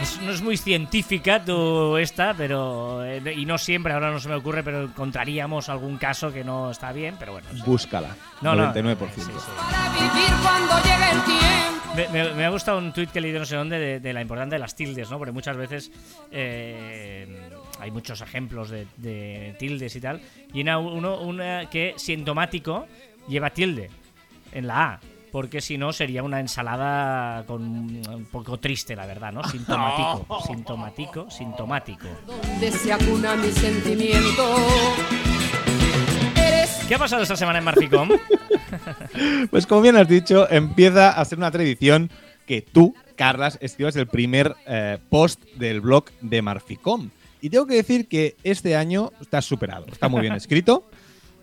[0.00, 3.04] Es- no es muy científica tú esta, pero.
[3.04, 6.70] eh, y no siempre, ahora no se me ocurre, pero encontraríamos algún caso que no
[6.70, 7.46] está bien, pero bueno.
[7.52, 7.60] sí.
[7.66, 8.16] Búscala.
[8.40, 8.96] No, no, 99%.
[9.14, 9.30] sí, sí.
[9.56, 11.70] Para vivir cuando llegue el tiempo.
[11.96, 14.12] Me, me- me ha gustado un tuit que he leído no sé dónde de, de
[14.12, 15.18] la importancia de las tildes, ¿no?
[15.18, 15.90] Porque muchas veces
[16.30, 20.20] eh, hay muchos ejemplos de, de tildes y tal.
[20.54, 22.86] Y una, uno una que sintomático
[23.28, 23.90] lleva tilde
[24.52, 25.00] en la A.
[25.30, 29.42] Porque si no sería una ensalada con un poco triste, la verdad, ¿no?
[29.48, 32.06] Sintomático, sintomático, sintomático.
[32.26, 34.56] Donde se acuna mi sentimiento.
[36.36, 38.08] Eres ¿Qué ha pasado esta semana en Marficom?
[39.50, 42.10] Pues como bien has dicho, empieza a ser una tradición
[42.46, 47.10] que tú, Carlas, escribas el primer eh, post del blog de Marficom.
[47.40, 49.86] Y tengo que decir que este año estás superado.
[49.90, 50.89] Está muy bien escrito.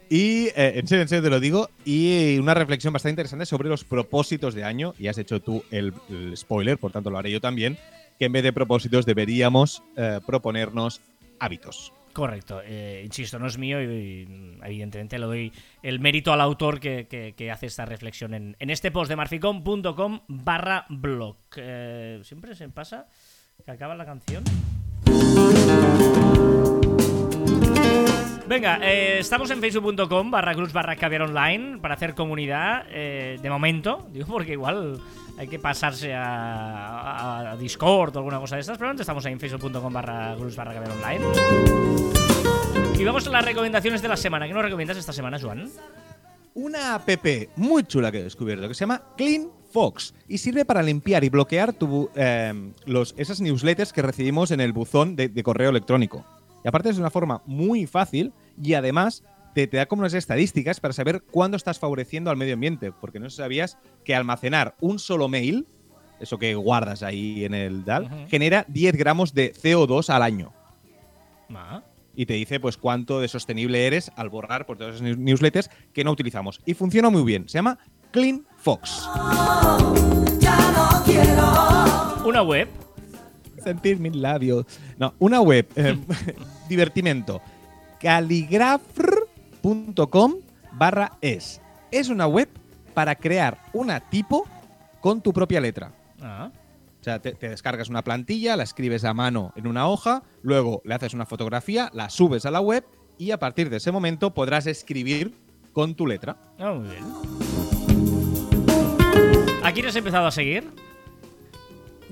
[0.10, 1.70] Y eh, en serio, en serio te lo digo.
[1.86, 4.94] Y una reflexión bastante interesante sobre los propósitos de año.
[5.00, 5.94] Y has hecho tú el,
[6.36, 7.78] spoiler, por tanto lo haré yo también.
[8.20, 11.02] Que en vez de propósitos deberíamos eh, proponernos
[11.40, 11.94] hábitos.
[12.18, 17.52] Correcto, eh, insisto, no es mío y, evidentemente le doy el mérito al autor que,
[17.54, 21.38] hace esta reflexión en, en este post de marficom.com barra blog.
[21.58, 23.06] Eh, Siempre se pasa
[23.64, 24.44] que acaba la canción.
[28.48, 33.50] Venga, eh, estamos en facebook.com barra cruz barra caviar online para hacer comunidad eh, de
[33.50, 35.02] momento, digo porque igual
[35.38, 39.40] hay que pasarse a, Discord o alguna cosa de estas, pero antes estamos ahí en
[39.42, 41.26] facebook.com barra cruz barra caviar online.
[42.98, 44.48] Y vamos a las recomendaciones de la semana.
[44.48, 45.70] ¿Qué nos recomiendas esta semana, Joan?
[46.54, 47.08] una app
[47.56, 51.30] muy chula que he descubierto que se llama Clean Fox y sirve para limpiar y
[51.30, 56.26] bloquear tu, eh, los, esas newsletters que recibimos en el buzón de correo electrónico.
[56.68, 59.24] Y aparte es de una forma muy fácil y además
[59.56, 63.22] te, te da como unas estadísticas para saber cuándo estás favoreciendo al medio ambiente, porque
[63.22, 65.66] no sabías que almacenar un solo mail,
[66.20, 70.52] eso que guardas ahí en el DAL, genera 10 gramos de CO2 al año
[71.56, 75.18] Ah, y te dice pues cuánto de sostenible eres al borrar por todas esas news-
[75.18, 76.60] newsletters que no utilizamos.
[76.66, 77.48] Y funciona muy bien.
[77.48, 77.80] Se llama
[78.12, 79.08] Clean Fox.
[82.26, 82.68] Una web.
[83.68, 84.66] Sentir mis labios.
[84.98, 85.68] No, una web.
[85.76, 85.98] eh,
[86.70, 87.42] divertimento.
[88.00, 90.36] caligrafr.com
[90.74, 91.62] barra es.
[91.92, 92.50] Es una web
[92.94, 94.46] para crear una tipo
[95.02, 95.92] con tu propia letra.
[96.22, 96.52] Ah,
[97.00, 100.82] O sea, te, te descargas una plantilla, la escribes a mano en una hoja, luego
[100.84, 102.86] le haces una fotografía, la subes a la web
[103.18, 105.34] y a partir de ese momento podrás escribir
[105.74, 106.38] con tu letra.
[106.60, 107.04] ah, muy bien.
[109.64, 110.70] ¿A quién has empezado a seguir?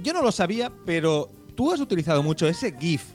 [0.03, 3.13] Yo no lo sabía, pero tú has utilizado mucho ese GIF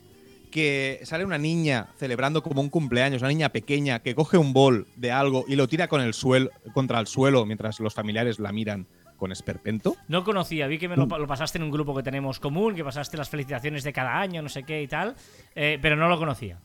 [0.51, 4.85] que sale una niña celebrando como un cumpleaños, una niña pequeña que coge un bol
[4.97, 8.51] de algo y lo tira con el suelo, contra el suelo mientras los familiares la
[8.51, 9.95] miran con esperpento.
[10.09, 12.75] No conocía, vi que me lo, pa- lo pasaste en un grupo que tenemos común,
[12.75, 15.15] que pasaste las felicitaciones de cada año, no sé qué y tal,
[15.55, 16.59] eh, pero no lo conocía.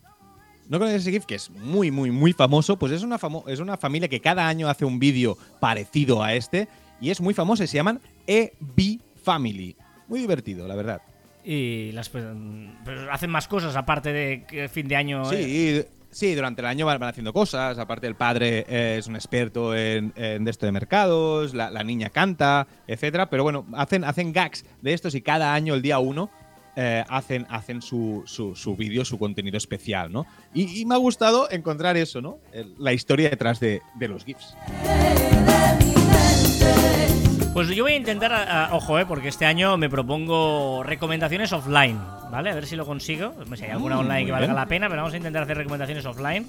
[0.69, 2.77] ¿No conoces ese GIF que es muy, muy, muy famoso?
[2.79, 6.35] Pues es una, famo- es una familia que cada año hace un vídeo parecido a
[6.35, 6.67] este
[7.01, 9.77] y es muy famoso y se llaman EB Family.
[10.09, 11.03] Muy divertido, la verdad.
[11.49, 12.25] Y las pues,
[12.85, 15.31] pero hacen más cosas aparte de que fin de año.
[15.33, 15.85] eh.
[15.87, 17.79] Sí, sí, durante el año van, van haciendo cosas.
[17.79, 21.85] Aparte, el padre eh, es un experto en, en de esto de mercados, la, la
[21.85, 23.31] niña canta, etcétera.
[23.31, 26.31] Pero bueno, hacen, hacen gags de estos y cada año, el día uno,
[26.75, 30.27] eh, hacen, hacen su, su, su vídeo, su contenido especial, ¿no?
[30.53, 32.39] Y, y me ha gustado encontrar eso, ¿no?
[32.53, 34.57] El- la historia detrás de, de los GIFs.
[37.57, 41.55] Pues yo voy a intentar, a- a- ojo, eh, porque este año me propongo recomendaciones
[41.55, 41.99] offline,
[42.31, 42.51] ¿vale?
[42.51, 43.33] A ver si lo consigo.
[43.55, 44.57] Si hay alguna Mm, online que valga bien.
[44.57, 46.47] la pena, pero vamos a intentar hacer recomendaciones offline.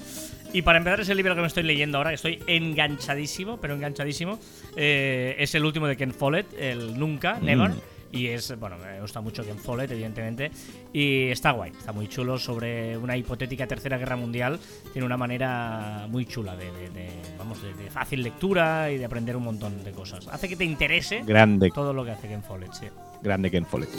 [0.52, 3.76] Y para empezar es el libro que me estoy leyendo ahora, que estoy enganchadísimo, pero
[3.76, 4.38] enganchadísimo.
[4.76, 7.72] Eh, es el último de Ken Follett, el Nunca, Never.
[8.12, 10.50] Y es, bueno, me gusta mucho Ken Follett, evidentemente.
[10.94, 14.60] Y está guay, está muy chulo sobre una hipotética tercera guerra mundial.
[14.94, 19.06] Tiene una manera muy chula de, de- de, vamos, de, de fácil lectura y de
[19.06, 20.28] aprender un montón de cosas.
[20.30, 22.86] Hace que te interese Grande, todo lo que hace Ken Follett, sí.
[23.22, 23.90] grande Ken Follett.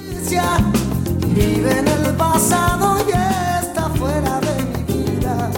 [1.35, 5.51] Vive en el pasado y está fuera de mi vida.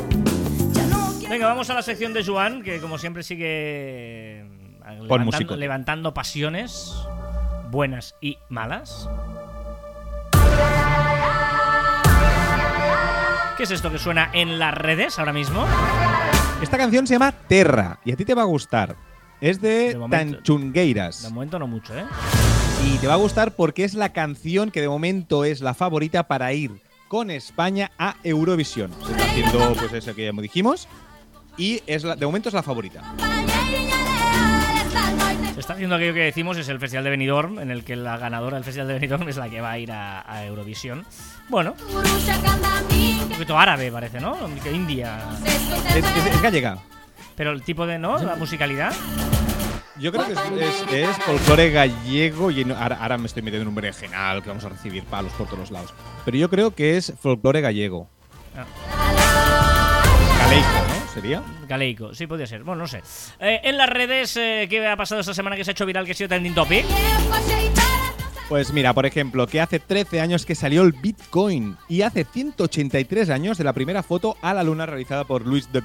[1.29, 4.45] Venga, vamos a la sección de Joan, que como siempre sigue
[5.09, 6.93] Pon levantando, levantando pasiones
[7.71, 9.09] buenas y malas.
[13.57, 15.67] ¿Qué es esto que suena en las redes ahora mismo?
[16.63, 18.97] Esta canción se llama Terra y a ti te va a gustar.
[19.41, 21.23] Es de, De Tanchungueiras.
[21.25, 22.05] De momento no mucho, ¿eh?
[22.87, 26.27] Y te va a gustar porque es la canción que de momento es la favorita
[26.27, 28.91] para ir con España a Eurovisión.
[29.05, 30.89] Se está haciendo, pues eso que ya dijimos.
[31.59, 33.03] Y es la- de momento es la favorita.
[35.61, 38.17] Se está haciendo aquello que decimos, es el Festival de Benidorm, en el que la
[38.17, 41.05] ganadora del Festival de Benidorm es la que va a ir a, a Eurovisión.
[41.51, 41.75] Bueno,
[43.23, 44.39] un poquito árabe parece, ¿no?
[44.73, 45.19] India.
[45.45, 46.79] Es, es- es gallega.
[47.37, 48.17] Pero el tipo de, ¿no?
[48.23, 48.91] La musicalidad.
[49.99, 50.39] Yo creo que es,
[50.89, 54.71] es- es folclore gallego y ahora me estoy metiendo en un berenjenal que vamos a
[54.71, 55.93] recibir palos por todos lados.
[56.25, 58.09] Pero yo creo que es folclore gallego.
[58.57, 58.65] Ah.
[60.39, 61.00] Galeico, ¿no?
[61.13, 61.43] ¿Sería?
[61.69, 62.63] Galeico, sí, podría ser.
[62.63, 63.03] Bueno, no sé.
[63.41, 66.05] Eh, en las redes, eh, ¿qué ha pasado esta semana que se ha hecho viral,
[66.05, 66.85] que ha sido trending topic?
[68.49, 73.31] Pues mira, por ejemplo, que hace 13 años que salió el Bitcoin y hace 183
[73.31, 75.83] años de la primera foto a la luna realizada por Louis de.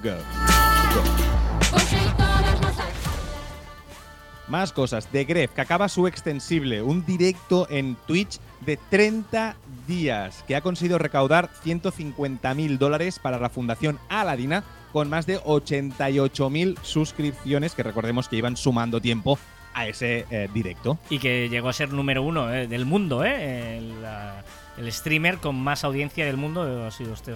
[4.47, 5.07] Más cosas.
[5.07, 9.55] The Gref, que acaba su extensible, un directo en Twitch de 30
[9.88, 14.63] días, que ha conseguido recaudar 150.000 dólares para la Fundación Aladina,
[14.95, 19.38] con más de 88.000 suscripciones, que recordemos que iban sumando tiempo
[19.73, 20.97] a ese eh, directo.
[21.10, 23.77] Y que llegó a ser número uno eh, del mundo, ¿eh?
[23.77, 24.45] El, la-
[24.77, 27.36] el streamer con más audiencia del mundo eh, ha sido este-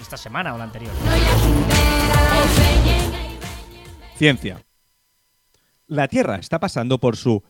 [0.00, 0.92] esta semana o la anterior.
[4.16, 4.62] Ciencia.
[5.86, 7.42] La Tierra está pasando por su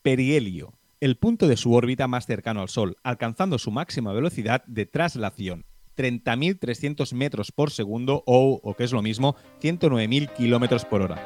[0.00, 4.86] perihelio, el punto de su órbita más cercano al Sol, alcanzando su máxima velocidad de
[4.86, 11.16] traslación, 30.300 metros por segundo o, o que es lo mismo, 109.000 kilómetros por hora.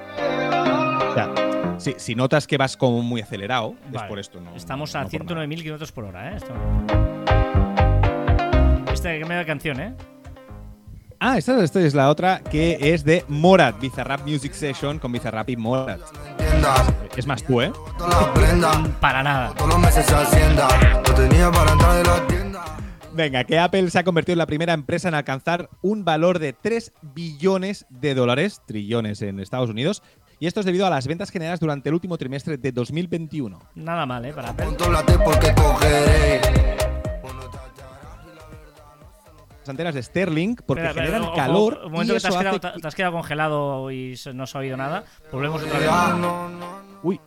[1.10, 1.32] O sea,
[1.78, 4.40] si, si notas que vas como muy acelerado, es por esto.
[4.40, 5.46] No, Estamos a no por nada.
[5.46, 6.36] 109.000 kilómetros por hora, ¿eh?
[6.36, 6.54] Esto...
[8.92, 9.94] Este cambio de canción, ¿eh?
[11.18, 15.48] Ah, esta, esta es la otra que es de Morat, Bizarrap Music Session con Bizarrap
[15.50, 16.00] y Morat.
[17.16, 17.72] Es más tú, ¿eh?
[19.00, 19.54] Para nada.
[23.16, 26.52] Venga, que Apple se ha convertido en la primera empresa en alcanzar un valor de
[26.52, 30.02] 3 billones de dólares, trillones en Estados Unidos,
[30.38, 33.58] y esto es debido a las ventas generadas durante el último trimestre de 2021.
[33.74, 34.32] Nada mal, ¿eh?
[34.34, 34.66] Para Apple.
[34.66, 36.40] Contrólate porque cogeré.
[39.60, 42.28] Las antenas de Sterling porque Espera, espera, generan ojo, calor Un momento y que te
[42.28, 45.04] has, quedado, hace te- has quedado congelado y no se ha oído nada.
[45.32, 45.88] Volvemos otra vez.
[45.90, 46.66] Ah, no, no.
[47.02, 47.18] Uy,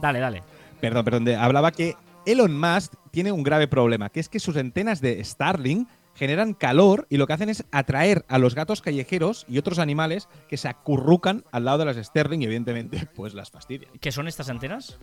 [0.00, 0.42] Dale, dale.
[0.80, 1.94] perdón, perdón, de- hablaba que
[2.26, 7.06] Elon Musk tiene un grave problema, que es que sus antenas de Starlink generan calor
[7.08, 10.68] y lo que hacen es atraer a los gatos callejeros y otros animales que se
[10.68, 13.90] acurrucan al lado de las Sterling y evidentemente pues las fastidian.
[14.02, 14.98] ¿Qué son estas antenas?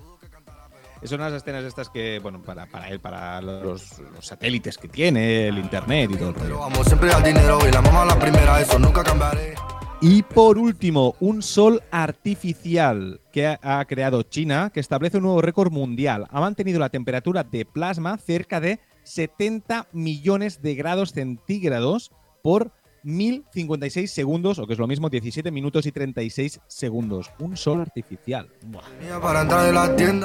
[1.03, 5.47] Son unas escenas estas que, bueno, para, para él, para los, los satélites que tiene,
[5.47, 6.59] el internet y todo el Pero rollo.
[6.59, 9.55] vamos siempre al dinero y la mamá la primera, eso nunca cambiaré.
[10.05, 15.71] Y por último, un sol artificial que ha, creado China, que establece un nuevo récord
[15.71, 16.27] mundial.
[16.29, 22.11] Ha mantenido la temperatura de plasma cerca de 70 millones de grados centígrados
[22.41, 22.71] por
[23.03, 27.31] 1056 segundos, o que es lo mismo, 17 minutos y 36 segundos.
[27.39, 28.49] Un sol artificial.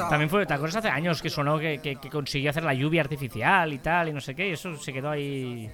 [0.09, 3.71] También fue, ¿te acuerdas hace años que sonó que- que consiguió hacer la lluvia artificial
[3.71, 4.49] y tal y no sé qué?
[4.49, 5.69] Y eso se quedó ahí.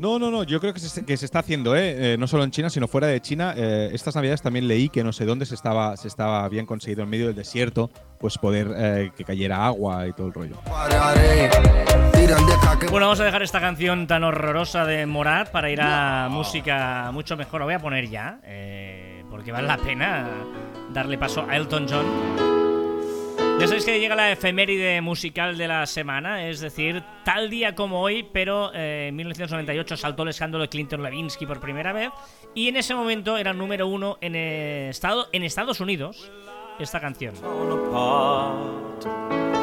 [0.00, 2.14] No, no, no, yo creo que se, que se está haciendo, ¿eh?
[2.14, 3.52] Eh, no solo en China, sino fuera de China.
[3.54, 7.02] Eh, estas navidades también leí que no sé dónde se estaba, se estaba bien conseguido
[7.02, 10.56] en medio del desierto, pues poder eh, que cayera agua y todo el rollo.
[12.90, 17.36] Bueno, vamos a dejar esta canción tan horrorosa de Morat para ir a música mucho
[17.36, 17.60] mejor.
[17.60, 20.30] Lo voy a poner ya, eh, porque vale la pena
[20.94, 22.49] darle paso a Elton John.
[23.60, 28.00] Ya sabéis que llega la efeméride musical de la semana, es decir, tal día como
[28.00, 32.10] hoy, pero eh, en 1998 saltó el escándalo de Clinton Levinsky por primera vez
[32.54, 36.32] y en ese momento era número uno en, eh, estado, en Estados Unidos
[36.78, 37.34] esta canción.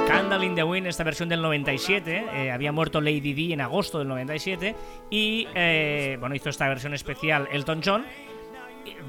[0.08, 3.98] Candle in the Wind, esta versión del 97, eh, había muerto Lady Di en agosto
[3.98, 4.76] del 97
[5.10, 8.06] y eh, bueno, hizo esta versión especial Elton John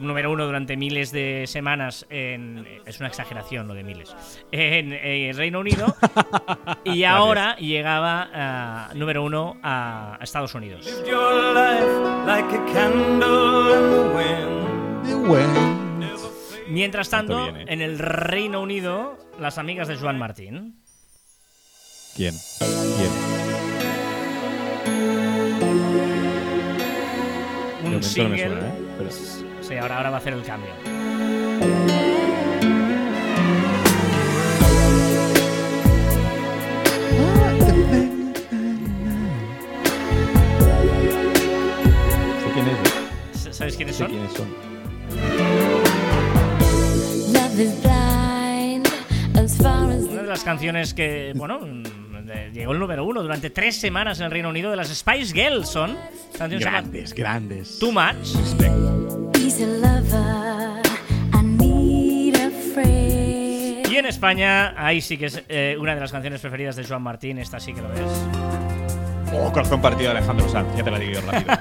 [0.01, 2.67] número uno durante miles de semanas en.
[2.87, 4.15] Es una exageración lo de miles.
[4.53, 5.95] En, eh, Reino Unido.
[6.85, 10.87] y ahora llegaba a número uno a Estados Unidos.
[16.69, 17.65] Mientras Tanto bien, ¿eh?
[17.69, 20.83] en el Reino Unido, las amigas de Joan Martín.
[22.15, 22.35] ¿Quién?
[22.59, 23.11] ¿Quién?
[27.79, 28.39] Un momento no me single.
[28.39, 28.73] suena, ¿eh?
[28.99, 30.71] Pero- Sí, ahora, ahora va a hacer el cambio.
[41.19, 42.79] Sé quién es.
[43.47, 44.09] S- ¿Sabes quiénes son?
[44.09, 44.33] quiénes
[50.11, 51.61] Una de las canciones que, bueno,
[52.53, 55.69] llegó el número uno durante tres semanas en el Reino Unido de las Spice Girls
[55.69, 55.97] son.
[56.39, 57.79] Grandes, grandes.
[57.79, 58.98] Too Much.
[63.91, 67.03] Y en España, ahí sí que es eh, una de las canciones preferidas de Joan
[67.03, 68.01] Martín, esta sí que lo es.
[69.33, 70.69] Oh, corazón partido de Alejandro Sanz.
[70.77, 71.55] Ya te la digo yo rápido.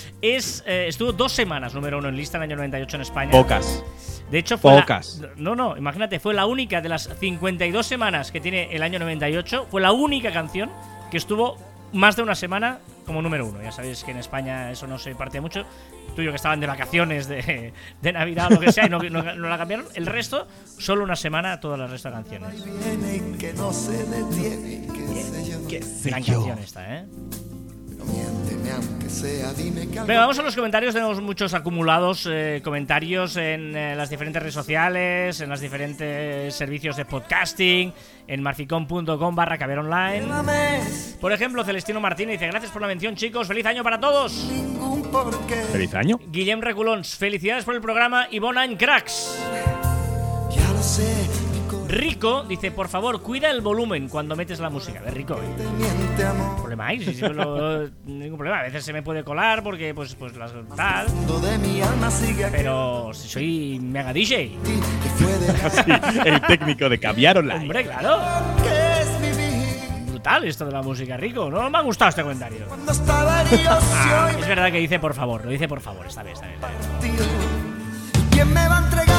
[0.22, 3.30] es eh, estuvo dos semanas número uno en lista en el año 98 en España.
[3.32, 3.82] Pocas.
[4.30, 5.22] De hecho, fue la- Pocas.
[5.36, 9.68] no, no, imagínate, fue la única de las 52 semanas que tiene el año 98,
[9.70, 10.70] fue la única canción
[11.10, 11.56] que estuvo
[11.92, 13.62] más de una semana como número uno.
[13.62, 15.64] Ya sabéis que en España eso no se parte mucho.
[16.14, 18.90] Tú y yo que estaban de vacaciones, de, de Navidad o lo que sea, y
[18.90, 19.86] no, no- no la cambiaron.
[19.94, 20.46] El resto,
[20.78, 22.62] solo una semana, todas las resto de canciones.
[23.38, 24.86] Que no se detiene,
[25.68, 25.80] qué.
[26.04, 27.06] Gran canción esta, ¿eh?
[30.06, 30.94] Venga, vamos a los comentarios.
[30.94, 36.96] Tenemos muchos acumulados eh, comentarios en eh, las diferentes redes sociales, en los diferentes servicios
[36.96, 37.92] de podcasting,
[38.26, 40.26] en marficom.com barra caber online.
[41.20, 43.48] Por ejemplo, Celestino Martínez dice: Gracias por la mención, chicos.
[43.48, 44.48] ¡Feliz año para todos!
[45.72, 46.20] Feliz año.
[46.28, 49.36] Guillem Reculons, felicidades por el programa y bon any, cracks.
[51.96, 55.00] Rico dice: Por favor, cuida el volumen cuando metes la música.
[55.00, 56.26] De Rico, ¿eh?
[56.58, 58.60] problema hay, sí, sí, lo- ningún problema.
[58.60, 61.06] A veces se me puede colar porque, pues, pues las tal.
[62.50, 64.56] Pero si soy mega DJ.
[65.76, 65.90] Sí,
[66.24, 67.60] el técnico de Caviar Online.
[67.62, 68.18] Hombre, claro.
[70.08, 71.50] Brutal esto de la música, Rico.
[71.50, 72.66] No me ha gustado este comentario.
[73.92, 76.56] Ah, es verdad que dice por favor, lo dice por favor, esta vez, esta vez.
[78.30, 79.15] ¿Quién me va a entregar?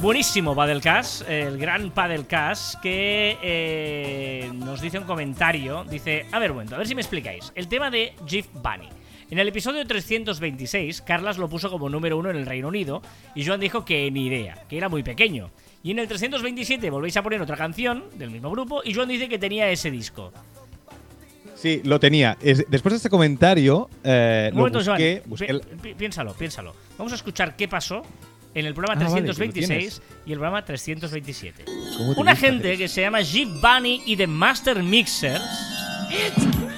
[0.00, 5.84] Buenísimo Padelcast, el gran Padelcast, que eh, nos dice un comentario.
[5.84, 7.52] Dice, a ver, bueno, a ver si me explicáis.
[7.54, 8.88] El tema de Jeff Bunny.
[9.30, 13.02] En el episodio 326, Carlas lo puso como número uno en el Reino Unido
[13.34, 15.50] y Joan dijo que ni idea, que era muy pequeño.
[15.82, 19.28] Y en el 327 volvéis a poner otra canción del mismo grupo y Joan dice
[19.28, 20.32] que tenía ese disco.
[21.56, 22.38] Sí, lo tenía.
[22.40, 25.30] Es- después de este comentario, eh, Un lo momento, busqué, Joan.
[25.30, 26.74] busqué el- pi- piénsalo, piénsalo.
[26.96, 28.02] Vamos a escuchar qué pasó
[28.54, 31.64] en el programa Ah, vale, que lo 326 y el programa 327.
[31.96, 35.42] ¿Cómo te Una gente que se llama Jeep Bunny y The Master Mixers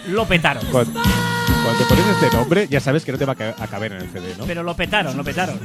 [0.08, 0.64] lo petaron.
[0.70, 3.92] Cuando, cuando pones este nombre, ya sabes que no te va a ca- a caber
[3.92, 4.44] en el CD, ¿no?
[4.46, 5.58] Pero lo petaron, lo petaron.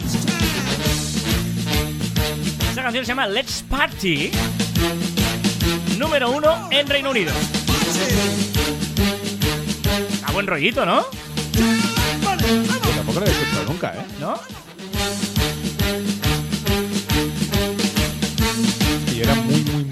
[2.70, 4.32] Esta canción se llama Let's Party.
[5.98, 7.32] Número uno en Reino Unido.
[10.26, 11.06] A buen rollito, ¿no?
[11.54, 14.06] Yo tampoco lo he escuchado nunca, ¿eh?
[14.20, 14.40] ¿No?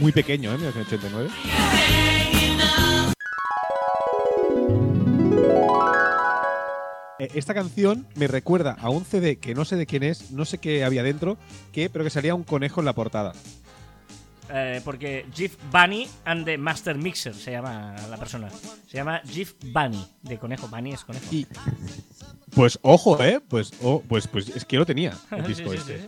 [0.03, 0.55] Muy, pequeño, ¿eh?
[0.55, 1.29] En 1989.
[7.19, 10.43] Eh, Esta canción me recuerda a un CD que no sé de quién es, no
[10.43, 11.37] sé qué había dentro,
[11.71, 13.31] que, pero que salía un conejo en la portada.
[14.49, 18.49] Eh, porque Jeff Bunny and the Master Mixer se llama la persona.
[18.87, 20.05] Se llama Jeff Bunny.
[20.21, 21.25] De conejo, Bunny es conejo.
[21.31, 21.47] Y.
[22.53, 23.39] Pues ojo, ¿eh?
[23.47, 26.01] Pues, oh, pues, pues es que lo tenía, el Sí, disco sí, este.
[26.01, 26.07] sí.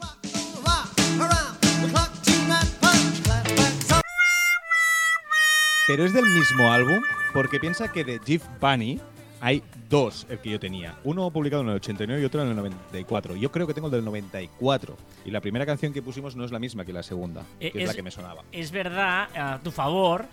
[5.88, 7.02] Pero es del mismo álbum,
[7.34, 9.00] porque piensa que de Jeff Bunny
[9.40, 10.96] hay dos, el que yo tenía.
[11.04, 13.36] Uno publicado en el 89 y otro en el 94.
[13.36, 14.98] Yo creo que tengo el del 94.
[15.26, 17.72] Y la primera canción que pusimos no es la misma que la segunda, que Eh,
[17.76, 18.42] es, es- la que me sonaba.
[18.52, 20.26] Es verdad, a tu favor,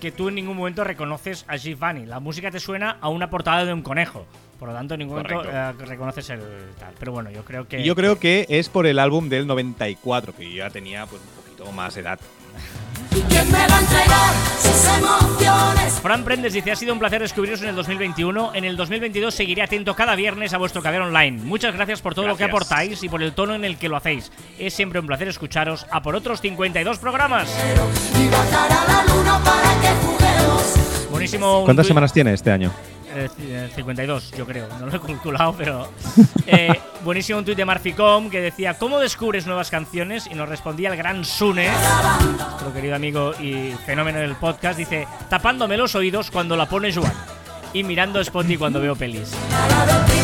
[0.00, 2.04] que tú en ningún momento reconoces a Jeff Bunny.
[2.04, 4.26] La música te suena a una portada de un conejo.
[4.58, 5.82] Por lo tanto, en ningún momento Correcto.
[5.84, 6.40] eh, reconoces el
[6.78, 6.92] tal.
[6.98, 7.82] Pero bueno, yo creo que.
[7.82, 11.42] Yo creo que es por el álbum del 94, que yo ya tenía pues, un
[11.42, 12.18] poquito más edad.
[13.14, 16.00] ¿Y quién me va a entregar sus emociones?
[16.00, 18.54] Fran Prendes dice: Ha sido un placer descubriros en el 2021.
[18.54, 21.42] En el 2022 seguiré atento cada viernes a vuestro caber online.
[21.42, 23.96] Muchas gracias por todo lo que aportáis y por el tono en el que lo
[23.96, 24.30] hacéis.
[24.58, 27.48] Es siempre un placer escucharos a por otros 52 programas.
[28.18, 31.08] y bajar a la luna para que juguemos.
[31.10, 31.62] Buenísimo.
[31.64, 32.72] ¿Cuántas semanas tiene este año?
[33.14, 34.66] Eh, c- 52, yo creo.
[34.80, 35.90] No lo he calculado, pero.
[36.46, 40.26] eh, buenísimo un tuit de Marficom que decía: ¿Cómo descubres nuevas canciones?
[40.30, 44.78] Y nos respondía el gran Sune, nuestro querido amigo y fenómeno del podcast.
[44.78, 47.12] Dice: Tapándome los oídos cuando la pone Joan.
[47.74, 49.32] Y mirando Spotify cuando veo pelis.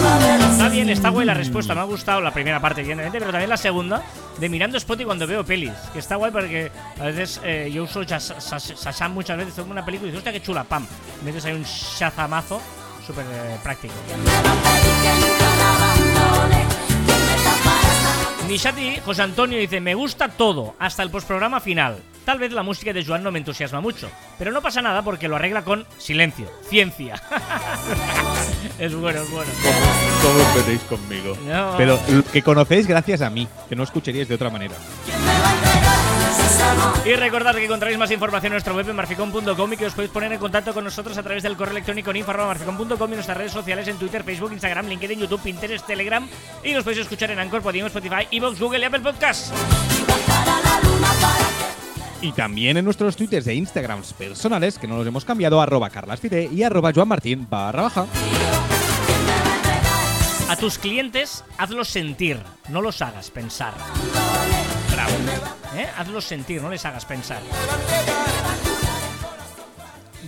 [0.09, 1.75] Está bien, está guay la respuesta.
[1.75, 4.03] Me ha gustado la primera parte, evidentemente, pero también la segunda
[4.39, 5.73] de mirando Spotify cuando veo pelis.
[5.93, 9.55] Que está guay porque a veces eh, yo uso Shaz- Shaz- Shazam muchas veces.
[9.55, 10.87] Tengo una película y dices, hostia, qué chula, pam.
[11.25, 12.61] Metes ahí un Shazamazo
[13.07, 13.95] súper eh, práctico.
[18.49, 21.97] Nishati José Antonio dice: Me gusta todo, hasta el postprograma final.
[22.25, 25.29] Tal vez la música de Joan no me entusiasma mucho, pero no pasa nada porque
[25.29, 27.23] lo arregla con silencio, ciencia.
[28.79, 29.51] es bueno, es bueno.
[30.23, 31.37] ¿Cómo metéis conmigo?
[31.47, 31.75] No.
[31.77, 31.99] Pero
[32.33, 34.75] que conocéis gracias a mí, que no escucharíais de otra manera.
[37.05, 40.11] Y recordad que encontráis más información en nuestro web en marficom.com y que os podéis
[40.11, 43.53] poner en contacto con nosotros a través del correo electrónico en info.marficom.com y nuestras redes
[43.53, 46.27] sociales en Twitter, Facebook, Instagram, LinkedIn, YouTube, Pinterest, Telegram
[46.63, 49.53] y nos podéis escuchar en Anchor, Podimo, Spotify, Evox, Google y Apple Podcasts.
[52.25, 56.49] Y también en nuestros twitters e instagrams personales, que no los hemos cambiado, arroba carlasfide
[56.51, 58.07] y arroba joanmartin barra baja.
[60.49, 62.39] A tus clientes hazlos sentir,
[62.71, 63.75] no los hagas pensar.
[64.91, 65.13] Bravo.
[65.77, 65.87] ¿Eh?
[65.99, 67.43] Hazlos sentir, no les hagas pensar.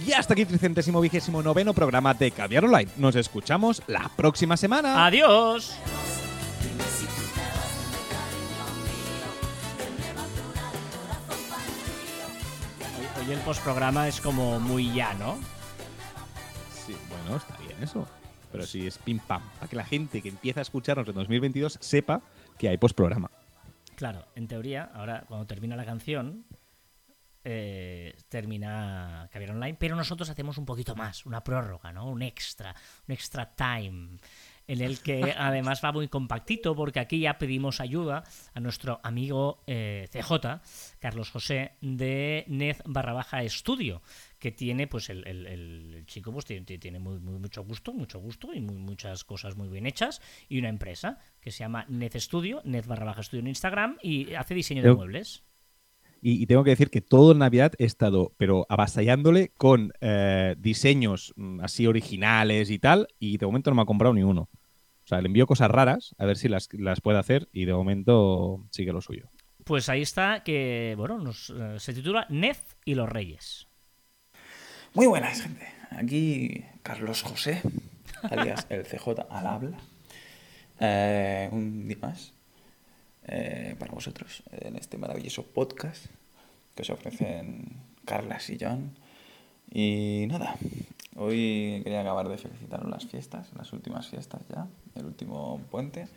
[0.06, 2.90] Y hasta aquí tricentésimo vigésimo noveno programa de Caviar Online.
[2.98, 5.06] Nos escuchamos la próxima semana.
[5.06, 5.74] Adiós.
[13.26, 15.36] Hoy el postprograma es como muy ya, ¿no?
[16.70, 18.06] Sí, bueno, está bien eso.
[18.52, 19.42] Pero sí es pim pam.
[19.54, 22.22] Para que la gente que empieza a escucharnos en 2022 sepa
[22.56, 23.28] que hay postprograma.
[23.96, 26.44] Claro, en teoría, ahora cuando termina la canción,
[27.42, 32.08] eh, termina Caviar Online, pero nosotros hacemos un poquito más, una prórroga, ¿no?
[32.08, 32.76] Un extra,
[33.08, 34.18] un extra time,
[34.68, 39.62] en el que además va muy compactito, porque aquí ya pedimos ayuda a nuestro amigo
[39.66, 40.60] eh, CJ,
[40.98, 44.02] Carlos José, de Nez barra baja estudio,
[44.38, 48.18] que tiene, pues el, el- el- chico pues tiene, tiene muy, muy- mucho gusto, mucho
[48.18, 52.12] gusto y muy- muchas cosas muy bien hechas, y una empresa que se llama Nez
[52.16, 55.42] Studio, Nez barra baja estudio en Instagram, y hace diseño de Yo- muebles.
[56.22, 60.56] Y, y tengo que decir que todo en Navidad he estado, pero avasallándole con eh,
[60.58, 64.48] diseños mm, así originales y tal, y de momento no me ha comprado ni uno.
[65.06, 67.72] O sea, le envío cosas raras a ver si las, las puede hacer y de
[67.72, 69.30] momento sigue lo suyo.
[69.62, 73.68] Pues ahí está, que bueno, nos, eh, se titula Nez y los Reyes.
[74.94, 75.64] Muy buenas, gente.
[75.90, 77.62] Aquí Carlos José,
[78.22, 79.78] alias el CJ al habla.
[80.80, 82.32] Eh, un día más
[83.28, 86.06] eh, para vosotros en este maravilloso podcast
[86.74, 88.98] que os ofrecen Carlas y John.
[89.70, 90.56] Y nada,
[91.16, 96.08] hoy quería acabar de felicitaros las fiestas, las últimas fiestas ya, el último puente.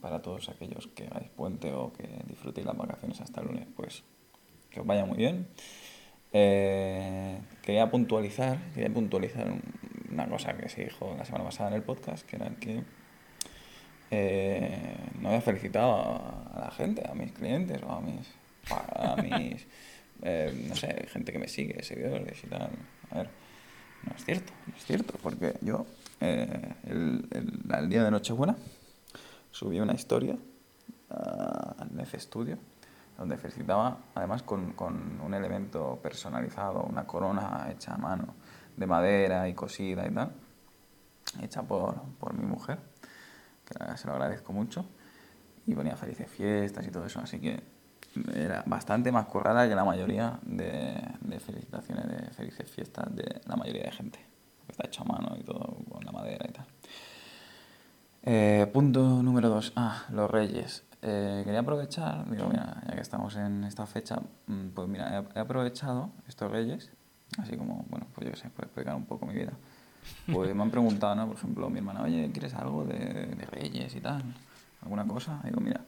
[0.00, 4.02] Para todos aquellos que hagáis puente o que disfrutéis las vacaciones hasta el lunes, pues
[4.70, 5.46] que os vaya muy bien.
[6.32, 9.62] Eh, quería puntualizar, quería puntualizar un-
[10.12, 12.82] una cosa que se dijo la semana pasada en el podcast, que era que
[14.10, 18.26] eh, no había felicitado a, a la gente, a mis clientes o a mis,
[18.70, 19.66] a mis
[20.22, 22.68] eh, no sé, gente que me sigue, seguidores y tal.
[23.10, 23.28] A ver,
[24.06, 25.86] no es cierto, no es cierto, porque yo
[26.20, 28.56] eh, el, el- día de Nochebuena
[29.50, 30.36] subí una historia
[31.10, 32.58] al Nef Studio
[33.16, 38.34] donde felicitaba además con, con un elemento personalizado, una corona hecha a mano
[38.76, 40.32] de madera y cosida y tal,
[41.40, 42.78] hecha por, por mi mujer,
[43.64, 44.84] que se lo agradezco mucho,
[45.66, 47.62] y ponía felices fiestas y todo eso, así que
[48.34, 53.56] era bastante más currada que la mayoría de, de felicitaciones de felices fiestas de la
[53.56, 54.18] mayoría de gente,
[54.68, 56.66] está hecho a mano y todo con la madera y tal.
[58.26, 59.72] Eh, punto número dos.
[59.76, 60.82] Ah, los reyes.
[61.02, 65.38] Eh, quería aprovechar, digo, mira, ya que estamos en esta fecha, mm, pues mira, he,
[65.38, 66.90] aprovechado estos reyes,
[67.36, 69.52] así como, bueno, pues yo qué sé, puedo explicar un poco mi vida.
[70.32, 71.26] Pues me han preguntado, ¿no?
[71.26, 74.22] Por ejemplo, mi hermana, oye, ¿quieres algo de reyes y tal?
[74.82, 75.40] ¿Alguna cosa?
[75.44, 75.80] Digo, mira,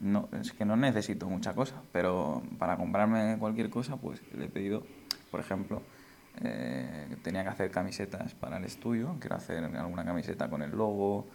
[0.00, 4.48] no, es que no necesito mucha cosa, pero para comprarme cualquier cosa, pues le he
[4.48, 4.82] pedido,
[5.30, 5.82] por ejemplo,
[6.42, 11.28] eh, tenía que hacer camisetas para el estudio, quiero hacer alguna camiseta con el logo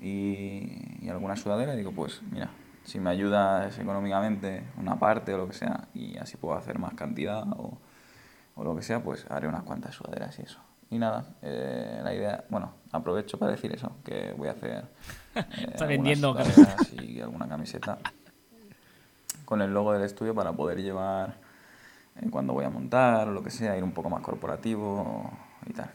[0.00, 2.50] y, y alguna sudadera, y digo, pues mira,
[2.84, 6.94] si me ayudas económicamente una parte o lo que sea, y así puedo hacer más
[6.94, 7.78] cantidad o,
[8.56, 10.60] o lo que sea, pues haré unas cuantas sudaderas y eso.
[10.90, 14.84] Y nada, eh, la idea, bueno, aprovecho para decir eso, que voy a hacer
[15.34, 17.98] eh, Está vendiendo sudaderas y alguna camiseta
[19.44, 21.36] con el logo del estudio para poder llevar
[22.16, 25.30] eh, cuando voy a montar o lo que sea, ir un poco más corporativo
[25.66, 25.90] y tal.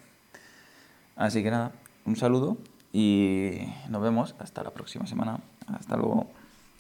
[1.16, 1.72] Así que nada,
[2.06, 2.58] un saludo
[2.92, 5.40] y nos vemos hasta la próxima semana.
[5.68, 6.32] Hasta luego.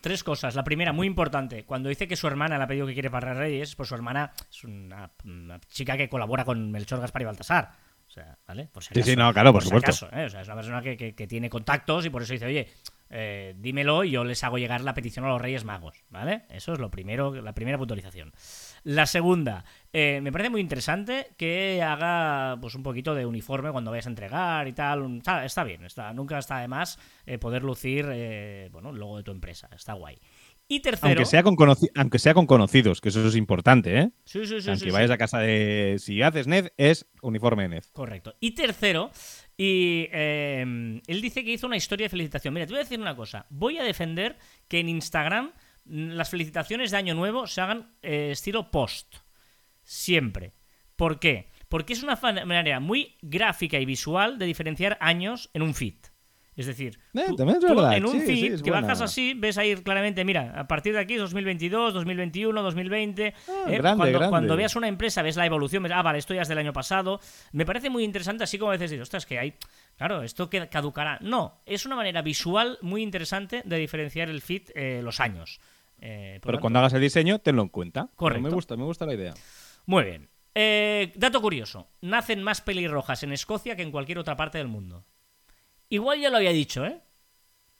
[0.01, 0.55] Tres cosas.
[0.55, 1.63] La primera, muy importante.
[1.63, 4.33] Cuando dice que su hermana le ha pedido que quiere para Reyes, pues su hermana
[4.51, 7.71] es una, una chica que colabora con Melchor, Gaspar y Baltasar.
[8.13, 8.67] O sea, ¿vale?
[8.71, 9.25] Por si Sí, sí, acaso.
[9.27, 9.89] no, claro, por si supuesto.
[10.05, 10.25] acaso, ¿eh?
[10.25, 12.67] O sea, es una persona que, que- que tiene contactos y por eso dice, oye,
[13.09, 16.43] eh, dímelo y yo les hago llegar la petición a los Reyes Magos, ¿vale?
[16.49, 18.31] Eso es lo primero, la primera puntualización.
[18.83, 23.89] La segunda, eh, me parece muy interesante que haga pues un poquito de uniforme cuando
[23.89, 25.17] vayas a entregar y tal.
[25.17, 29.17] Está, está bien, está, nunca está de más eh, poder lucir eh, bueno, el logo
[29.17, 29.69] de tu empresa.
[29.75, 30.19] Está guay.
[30.67, 31.09] Y tercero.
[31.09, 31.57] Aunque sea, con
[31.95, 34.09] aunque sea con conocidos, que eso es importante, ¿eh?
[34.25, 35.13] Sí, sí, sí, Aunque sí, vayas sí.
[35.13, 35.97] a casa de.
[35.99, 37.83] Si haces NED, es uniforme NED.
[37.91, 38.35] Correcto.
[38.39, 39.11] Y tercero,
[39.57, 42.53] y eh, él dice que hizo una historia de felicitación.
[42.53, 43.45] Mira, te voy a decir una cosa.
[43.49, 44.37] Voy a defender
[44.67, 45.51] que en Instagram
[45.85, 49.17] mm, las felicitaciones de Año Nuevo se hagan eh, estilo post.
[49.83, 50.53] Siempre.
[50.95, 51.49] ¿Por qué?
[51.67, 55.95] Porque es una manera muy gráfica y visual de diferenciar años en un feed.
[56.55, 57.43] Es decir, Eh, tú- tú
[57.91, 58.81] en un Sí, feed que buena.
[58.87, 63.33] bajas así, ves ahí claramente, mira, a partir de aquí 2022, 2021, 2020.
[63.49, 64.29] Ah, eh, grande, cuando, grande.
[64.29, 66.71] cuando veas una empresa, ves la evolución, ves, ah, vale, esto ya es del año
[66.73, 67.19] pasado.
[67.53, 69.55] Me parece muy interesante, así como a veces dices, ostras, que hay.
[69.97, 71.17] Claro, esto que caducará.
[71.21, 75.59] No, es una manera visual muy interesante de diferenciar el feed eh, los años.
[75.99, 78.09] Eh, Pero tanto- cuando hagas el diseño, tenlo en cuenta.
[78.15, 78.43] Correcto.
[78.43, 79.33] Me gusta, me gusta la idea.
[79.85, 80.29] Muy bien.
[81.15, 85.05] Dato curioso: nacen más pelirrojas en Escocia que en cualquier otra parte del mundo.
[85.89, 87.01] Igual ya lo había dicho, ¿eh?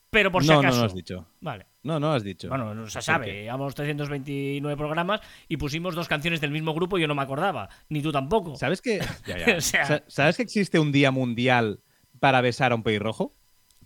[0.09, 0.75] Pero por si no, acaso.
[0.75, 1.27] no lo has dicho.
[1.41, 1.65] Vale.
[1.81, 2.47] No, no lo has dicho.
[2.47, 3.33] Bueno, no se ¿Por sabe.
[3.43, 7.67] Llevamos 329 programas y pusimos dos canciones del mismo grupo y yo no me acordaba.
[7.89, 8.55] Ni tú tampoco.
[8.55, 9.57] ¿Sabes que, Ya, ya.
[9.57, 11.81] O sea- Sa- ¿Sabes que existe un día mundial
[12.19, 13.35] para besar a un pelirrojo?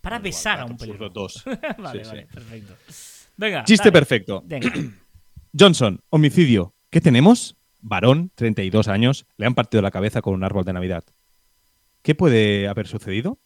[0.01, 1.13] Para besar a un Absurdo, pelirrojo.
[1.13, 1.43] Dos.
[1.77, 2.27] vale, Sí, vale, sí.
[2.33, 2.73] perfecto.
[3.37, 3.63] Venga.
[3.63, 3.91] Chiste dale.
[3.93, 4.43] perfecto.
[4.45, 4.71] Venga.
[5.57, 6.75] Johnson, homicidio.
[6.89, 7.55] ¿Qué tenemos?
[7.79, 11.05] Varón, 32 años, le han partido la cabeza con un árbol de Navidad.
[12.01, 13.39] ¿Qué puede haber sucedido?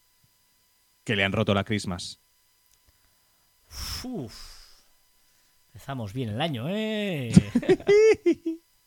[1.12, 2.22] Que le han roto la Christmas.
[4.06, 4.34] Uf.
[5.68, 7.34] Empezamos bien el año, ¿eh?